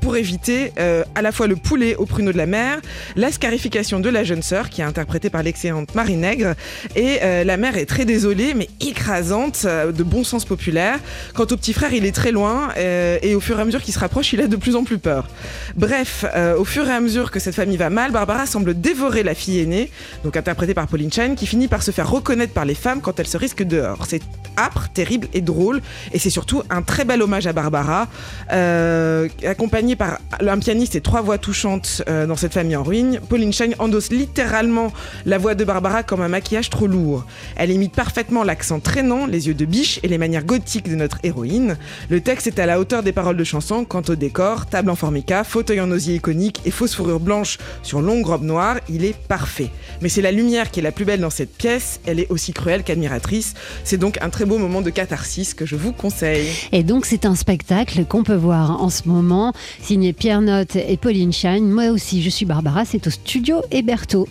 pour 0.02 0.18
éviter 0.18 0.74
à 1.14 1.22
la 1.22 1.32
fois 1.32 1.46
le 1.46 1.56
poulet 1.56 1.96
au 1.98 2.08
pruneau 2.08 2.32
de 2.32 2.38
la 2.38 2.48
mer, 2.48 2.80
la 3.16 3.32
scarification 3.32 4.00
de 4.00 4.10
la 4.10 4.24
jeune 4.24 4.42
sœur 4.42 4.70
qui 4.70 4.82
est 4.82 4.86
interprétée 4.86 5.30
par 5.30 5.44
l'excellente 5.44 5.94
Marie 5.94 6.16
Nègre 6.16 6.56
et 6.96 7.20
la 7.46 7.58
mère 7.58 7.78
est 7.78 7.86
très 7.86 8.06
désolée 8.06 8.54
mais 8.56 8.70
écrasante 8.80 9.66
de 9.66 10.04
bon 10.04 10.24
sens 10.24 10.46
populaire. 10.46 11.00
Quant 11.36 11.44
au 11.44 11.58
petit 11.58 11.74
frère, 11.74 11.94
il 11.94 12.06
est 12.06 12.12
très 12.12 12.32
euh, 12.46 13.18
et 13.22 13.36
au 13.36 13.40
fur 13.40 13.58
et 13.58 13.62
à 13.62 13.66
mesure 13.66 13.82
qu'il 13.82 13.94
se 13.94 14.00
rapproche, 14.00 14.34
il 14.34 14.42
a 14.42 14.48
de 14.48 14.56
plus 14.56 14.76
en 14.76 14.84
plus 14.84 14.98
peur. 14.98 15.28
Bref, 15.76 16.26
euh, 16.36 16.58
au 16.58 16.66
fur 16.66 16.88
et 16.88 16.92
à 16.92 17.00
mesure 17.00 17.32
que 17.32 17.40
cette 17.40 17.56
famille 17.56 17.78
va 17.78 17.90
mal, 17.90 18.12
Barbara 18.12 18.46
semble 18.46 18.80
dévorer 18.80 19.24
la 19.24 19.34
fille 19.36 19.60
aînée, 19.60 19.92
donc 20.24 20.38
interprétée 20.38 20.74
par 20.74 20.88
Pauline 20.88 21.12
Chan, 21.12 21.36
qui 21.36 21.46
finit 21.46 21.68
par 21.68 21.84
se 21.84 21.92
faire 21.92 22.10
reconnaître 22.10 22.54
par 22.54 22.66
les 22.66 22.76
femmes 22.76 23.02
quand 23.02 23.20
elle 23.20 23.28
se 23.28 23.38
risque 23.38 23.64
dehors. 23.64 24.06
C'est 24.08 24.22
âpre, 24.58 24.90
terrible 24.94 25.28
et 25.34 25.42
drôle, 25.42 25.82
et 26.14 26.20
c'est 26.20 26.30
surtout 26.30 26.64
un 26.70 26.82
très 26.82 27.06
bel 27.06 27.22
hommage 27.22 27.48
à 27.48 27.54
Barbara, 27.54 28.08
euh, 28.52 29.28
accompagné 29.46 29.96
par 29.96 30.20
un 30.40 30.60
pianiste 30.60 30.96
et 30.96 31.02
trois 31.02 31.22
voix 31.22 31.38
touchantes 31.38 32.04
euh, 32.10 32.26
dans 32.26 32.36
cette 32.36 32.54
famille 32.54 32.76
en 32.76 32.84
ruine. 32.84 33.20
Pauline 33.30 33.54
Chan 33.54 33.70
endosse 33.80 34.10
littéralement 34.10 34.92
la 35.26 35.38
voix 35.38 35.56
de 35.56 35.64
Barbara 35.64 36.04
comme 36.04 36.22
un 36.22 36.28
maquillage 36.28 36.70
trop 36.70 36.88
lourd. 36.88 37.26
Elle 37.56 37.72
imite 37.72 37.94
parfaitement 37.94 38.44
l'accent 38.44 38.80
traînant, 38.80 39.26
les 39.26 39.48
yeux 39.48 39.54
de 39.54 39.66
biche 39.66 40.00
et 40.04 40.08
les 40.08 40.18
manières 40.18 40.44
gothiques 40.44 40.90
de 40.90 40.96
notre 40.96 41.20
héroïne. 41.24 41.78
Le 42.10 42.22
texte 42.30 42.46
est 42.46 42.60
à 42.60 42.68
la 42.68 42.80
hauteur 42.80 43.02
des 43.02 43.12
paroles 43.12 43.38
de 43.38 43.44
chanson 43.44 43.86
quant 43.86 44.04
au 44.08 44.14
décor, 44.14 44.68
table 44.68 44.92
en 44.92 44.96
formica, 44.96 45.44
fauteuil 45.44 45.82
en 45.82 45.90
osier 45.90 46.14
iconique 46.14 46.62
et 46.64 46.70
fausse 46.70 46.94
fourrure 46.94 47.20
blanche 47.20 47.58
sur 47.82 48.02
longue 48.02 48.24
robe 48.24 48.44
noire, 48.44 48.76
il 48.88 49.04
est 49.04 49.18
parfait. 49.18 49.72
Mais 50.04 50.10
c'est 50.10 50.22
la 50.22 50.32
lumière 50.32 50.70
qui 50.70 50.80
est 50.80 50.84
la 50.84 50.92
plus 50.92 51.06
belle 51.06 51.22
dans 51.22 51.32
cette 51.32 51.58
pièce, 51.58 52.00
elle 52.06 52.20
est 52.20 52.30
aussi 52.30 52.54
cruelle 52.54 52.84
qu'admiratrice. 52.84 53.56
C'est 53.84 53.98
donc 53.98 54.20
un 54.22 54.30
très 54.30 54.46
beau 54.46 54.60
moment 54.60 54.84
de 54.84 54.92
catharsis 54.92 55.56
que 55.56 55.66
je 55.66 55.76
vous 55.76 55.92
conseille. 55.92 56.48
Et 56.72 56.84
donc 56.84 57.08
c'est 57.08 57.26
un 57.26 57.34
spectacle 57.34 58.06
qu'on 58.06 58.22
peut 58.22 58.36
voir 58.36 58.80
en 58.80 58.92
ce 58.92 59.08
moment, 59.08 59.52
signé 59.82 60.14
Pierre 60.14 60.42
Notte 60.42 60.76
et 60.76 60.98
Pauline 60.98 61.34
Shine. 61.34 61.72
Moi 61.72 61.90
aussi, 61.90 62.22
je 62.22 62.30
suis 62.30 62.46
Barbara, 62.46 62.86
c'est 62.86 63.08
au 63.08 63.10
studio 63.10 63.64
Héberto. 63.72 64.28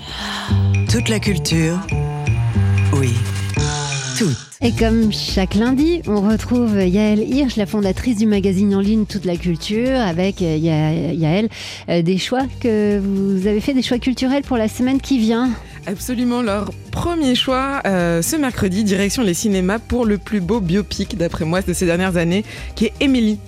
toute 0.89 1.09
la 1.09 1.19
culture, 1.19 1.81
oui, 2.93 3.13
toute. 4.17 4.48
Et 4.61 4.73
comme 4.73 5.13
chaque 5.13 5.55
lundi, 5.55 6.03
on 6.09 6.21
retrouve 6.21 6.75
Yaël 6.81 7.21
Hirsch, 7.21 7.55
la 7.55 7.65
fondatrice 7.67 8.17
du 8.17 8.27
magazine 8.27 8.75
en 8.75 8.81
ligne 8.81 9.05
Toute 9.07 9.25
la 9.25 9.37
Culture, 9.37 10.01
avec 10.01 10.43
euh, 10.43 10.57
Ya- 10.57 11.13
Yaël, 11.13 11.49
euh, 11.89 12.03
des 12.03 12.19
choix 12.19 12.43
que 12.61 12.99
vous 12.99 13.47
avez 13.47 13.61
fait, 13.61 13.73
des 13.73 13.83
choix 13.83 14.01
culturels 14.01 14.43
pour 14.43 14.57
la 14.57 14.67
semaine 14.67 15.01
qui 15.01 15.19
vient. 15.21 15.51
Absolument, 15.87 16.43
leur 16.43 16.73
premier 16.91 17.37
choix 17.37 17.83
euh, 17.87 18.21
ce 18.21 18.35
mercredi, 18.35 18.83
direction 18.83 19.23
les 19.23 19.33
cinémas 19.33 19.79
pour 19.79 20.05
le 20.05 20.19
plus 20.19 20.41
beau 20.41 20.59
biopic, 20.61 21.17
d'après 21.17 21.45
moi, 21.45 21.63
de 21.63 21.73
ces 21.73 21.87
dernières 21.87 22.17
années, 22.17 22.45
qui 22.75 22.87
est 22.87 22.93
Emily. 22.99 23.39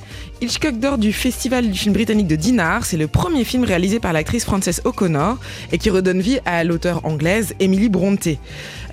Hitchcock 0.43 0.79
d'or 0.79 0.97
du 0.97 1.13
Festival 1.13 1.71
du 1.71 1.79
film 1.79 1.93
britannique 1.93 2.27
de 2.27 2.35
Dinard, 2.37 2.87
c'est 2.87 2.97
le 2.97 3.09
premier 3.09 3.45
film 3.45 3.63
réalisé 3.65 4.01
par 4.01 4.15
l'actrice 4.15 4.45
Frances 4.47 4.81
O'Connor 4.85 5.37
et 5.71 5.77
qui 5.77 5.91
redonne 5.91 6.21
vie 6.23 6.39
à 6.47 6.65
l'auteure 6.65 7.05
anglaise 7.05 7.55
Emily 7.61 7.91
Brontë. 7.91 8.39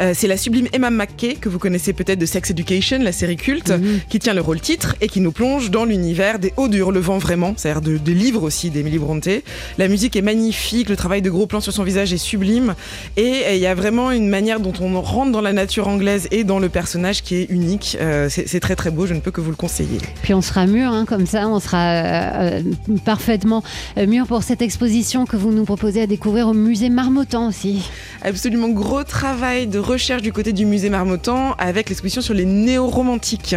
Euh, 0.01 0.11
c'est 0.13 0.27
la 0.27 0.35
sublime 0.35 0.67
Emma 0.73 0.89
McKay, 0.89 1.35
que 1.35 1.47
vous 1.47 1.57
connaissez 1.57 1.93
peut-être 1.93 2.19
de 2.19 2.25
Sex 2.25 2.49
Education, 2.51 2.99
la 3.01 3.13
série 3.13 3.37
culte, 3.37 3.73
qui 4.09 4.19
tient 4.19 4.33
le 4.33 4.41
rôle 4.41 4.59
titre 4.59 4.97
et 4.99 5.07
qui 5.07 5.21
nous 5.21 5.31
plonge 5.31 5.71
dans 5.71 5.85
l'univers 5.85 6.37
des 6.37 6.51
hauts 6.57 6.67
du 6.67 6.79
Hurlevent 6.79 7.17
vraiment, 7.17 7.53
c'est-à-dire 7.55 7.81
de- 7.81 7.97
des 7.97 8.13
livres 8.13 8.43
aussi 8.43 8.69
d'Emily 8.69 8.97
Brontë. 8.99 9.43
La 9.77 9.87
musique 9.87 10.17
est 10.17 10.21
magnifique, 10.21 10.89
le 10.89 10.97
travail 10.97 11.21
de 11.21 11.29
gros 11.29 11.47
plans 11.47 11.61
sur 11.61 11.71
son 11.71 11.83
visage 11.83 12.11
est 12.11 12.17
sublime 12.17 12.75
et 13.15 13.55
il 13.55 13.59
y 13.59 13.67
a 13.67 13.73
vraiment 13.73 14.11
une 14.11 14.27
manière 14.27 14.59
dont 14.59 14.73
on 14.81 14.99
rentre 15.01 15.31
dans 15.31 15.41
la 15.41 15.53
nature 15.53 15.87
anglaise 15.87 16.27
et 16.31 16.43
dans 16.43 16.59
le 16.59 16.67
personnage 16.67 17.23
qui 17.23 17.35
est 17.35 17.45
unique. 17.49 17.97
Euh, 18.01 18.27
c'est 18.29 18.47
c'est 18.49 18.59
très 18.59 18.75
très 18.75 18.91
beau, 18.91 19.07
je 19.07 19.13
ne 19.13 19.21
peux 19.21 19.31
que 19.31 19.39
vous 19.41 19.49
le 19.49 19.55
conseiller. 19.55 19.99
Puis 20.23 20.33
on 20.33 20.41
sera 20.41 20.67
mûr, 20.67 20.91
hein, 20.91 21.05
comme 21.05 21.25
ça, 21.25 21.36
on 21.45 21.59
sera 21.59 21.77
euh, 21.77 22.61
euh, 22.89 22.97
parfaitement 23.05 23.63
euh, 23.97 24.07
mûr 24.07 24.27
pour 24.27 24.43
cette 24.43 24.61
exposition 24.61 25.25
que 25.25 25.35
vous 25.35 25.51
nous 25.51 25.65
proposez 25.65 26.01
à 26.01 26.07
découvrir 26.07 26.47
au 26.47 26.53
musée 26.53 26.89
Marmottan 26.89 27.47
aussi. 27.47 27.89
Absolument 28.23 28.69
gros 28.69 29.03
travail 29.03 29.67
de 29.67 29.79
recherche 29.79 30.21
du 30.21 30.33
côté 30.33 30.53
du 30.53 30.65
musée 30.65 30.89
Marmottan 30.89 31.53
avec 31.57 31.89
l'exposition 31.89 32.21
sur 32.21 32.33
les 32.33 32.45
néo-romantiques. 32.45 33.55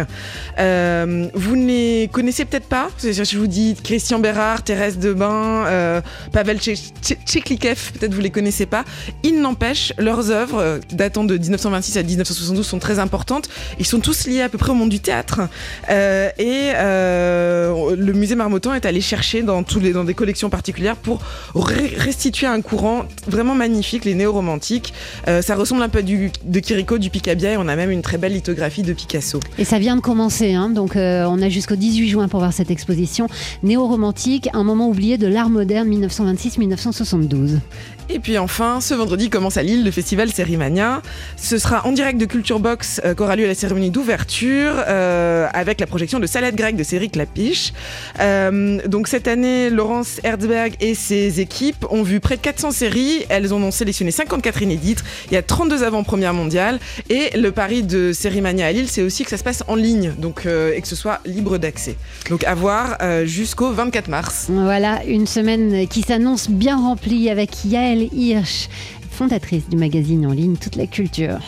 Vous 0.57 1.55
ne 1.55 1.65
les 1.65 2.09
connaissez 2.11 2.45
peut-être 2.45 2.67
pas. 2.67 2.89
Je 3.01 3.37
vous 3.37 3.47
dis 3.47 3.75
Christian 3.83 4.19
Bérard, 4.19 4.63
Thérèse 4.63 4.97
Debain, 4.97 5.65
euh, 5.67 6.01
Pavel 6.31 6.59
Tcheklikev, 6.59 7.91
peut-être 7.93 8.13
vous 8.13 8.21
les 8.21 8.29
connaissez 8.29 8.65
pas. 8.65 8.83
Il 9.23 9.41
n'empêche, 9.41 9.93
leurs 9.97 10.31
œuvres, 10.31 10.79
datant 10.91 11.23
de 11.23 11.37
1926 11.37 11.97
à 11.97 12.03
1972, 12.03 12.65
sont 12.65 12.79
très 12.79 12.99
importantes. 12.99 13.49
Ils 13.79 13.85
sont 13.85 13.99
tous 13.99 14.27
liés 14.27 14.41
à 14.41 14.49
peu 14.49 14.57
près 14.57 14.71
au 14.71 14.75
monde 14.75 14.89
du 14.89 14.99
théâtre. 14.99 15.41
Et 15.89 16.71
euh, 16.75 17.70
le 17.95 18.13
musée 18.13 18.35
Marmottan 18.35 18.73
est 18.73 18.85
allé 18.85 19.01
chercher 19.01 19.43
dans, 19.43 19.63
tous 19.63 19.79
les, 19.79 19.93
des 19.93 20.13
collections 20.13 20.49
particulières 20.49 20.95
pour 20.95 21.21
restituer 21.55 22.47
un 22.47 22.61
courant 22.61 23.05
vraiment 23.27 23.55
magnifique, 23.55 24.05
les 24.05 24.15
néo-romantiques. 24.15 24.93
Euh, 25.27 25.41
ça 25.41 25.55
ressemble 25.55 25.83
un 25.83 25.89
peu 25.89 26.03
du, 26.03 26.31
de 26.43 26.59
Chirico, 26.59 26.97
du 26.97 27.09
Picabia, 27.09 27.53
et 27.53 27.57
on 27.57 27.67
a 27.67 27.75
même 27.75 27.91
une 27.91 28.01
très 28.01 28.17
belle 28.17 28.33
lithographie 28.33 28.83
de 28.83 28.93
Picasso. 28.93 29.39
Et 29.57 29.65
ça 29.65 29.79
vient 29.79 29.95
de 29.95 30.01
commencer, 30.01 30.53
hein, 30.53 30.69
donc 30.69 30.93
on 30.95 31.41
a 31.41 31.49
jusqu'au 31.49 31.75
18 31.75 32.09
juin 32.09 32.27
pour 32.27 32.39
voir 32.39 32.53
cette 32.53 32.71
exposition 32.71 33.27
néo-romantique, 33.63 34.49
un 34.53 34.63
moment 34.63 34.89
oublié 34.89 35.17
de 35.17 35.27
l'art 35.27 35.49
moderne 35.49 35.89
1926-1972. 35.89 37.59
Et 38.09 38.19
puis 38.19 38.37
enfin, 38.37 38.81
ce 38.81 38.93
vendredi 38.93 39.29
commence 39.29 39.57
à 39.57 39.63
Lille 39.63 39.83
le 39.83 39.91
festival 39.91 40.31
Sérimania. 40.31 41.01
Ce 41.37 41.57
sera 41.57 41.85
en 41.85 41.91
direct 41.91 42.19
de 42.19 42.25
Culture 42.25 42.59
Box 42.59 42.99
euh, 43.05 43.13
qu'aura 43.13 43.35
lieu 43.35 43.47
la 43.47 43.55
cérémonie 43.55 43.89
d'ouverture 43.89 44.73
euh, 44.87 45.47
avec 45.53 45.79
la 45.79 45.87
projection 45.87 46.19
de 46.19 46.27
Salade 46.27 46.55
grecque 46.55 46.75
de 46.75 46.83
Cédric 46.83 47.15
Lapiche. 47.15 47.73
Euh, 48.19 48.79
donc 48.87 49.07
cette 49.07 49.27
année, 49.27 49.69
Laurence 49.69 50.19
Herzberg 50.23 50.75
et 50.81 50.95
ses 50.95 51.39
équipes 51.39 51.85
ont 51.89 52.03
vu 52.03 52.19
près 52.19 52.35
de 52.35 52.41
400 52.41 52.71
séries. 52.71 53.25
Elles 53.29 53.53
en 53.53 53.61
ont 53.61 53.71
sélectionné 53.71 54.11
54 54.11 54.61
inédites. 54.61 55.03
Il 55.27 55.33
y 55.33 55.37
a 55.37 55.41
32 55.41 55.83
avant-premières 55.83 56.33
mondiales. 56.33 56.79
Et 57.09 57.37
le 57.37 57.51
pari 57.51 57.83
de 57.83 58.11
Sérimania 58.13 58.67
à 58.67 58.71
Lille, 58.71 58.89
c'est 58.89 59.03
aussi 59.03 59.23
que 59.23 59.29
ça 59.29 59.37
se 59.37 59.43
passe 59.43 59.63
en 59.67 59.75
ligne 59.75 60.13
donc, 60.17 60.45
et 60.45 60.81
que 60.81 60.87
ce 60.87 60.95
soit 60.95 61.19
libre 61.25 61.57
d'accès. 61.57 61.95
Donc 62.29 62.43
à 62.43 62.55
voir 62.55 62.97
jusqu'au 63.25 63.71
24 63.71 64.07
mars. 64.09 64.47
Voilà, 64.49 65.03
une 65.05 65.27
semaine 65.27 65.87
qui 65.87 66.01
s'annonce 66.01 66.49
bien 66.49 66.77
remplie 66.77 67.29
avec 67.29 67.65
Yael 67.65 68.00
Hirsch, 68.11 68.69
fondatrice 69.09 69.69
du 69.69 69.77
magazine 69.77 70.25
en 70.25 70.31
ligne 70.31 70.55
Toute 70.55 70.75
la 70.75 70.87
culture. 70.87 71.39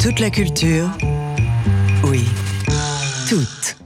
Toute 0.00 0.18
la 0.20 0.30
culture, 0.30 0.88
oui, 2.04 2.24
toute. 3.28 3.76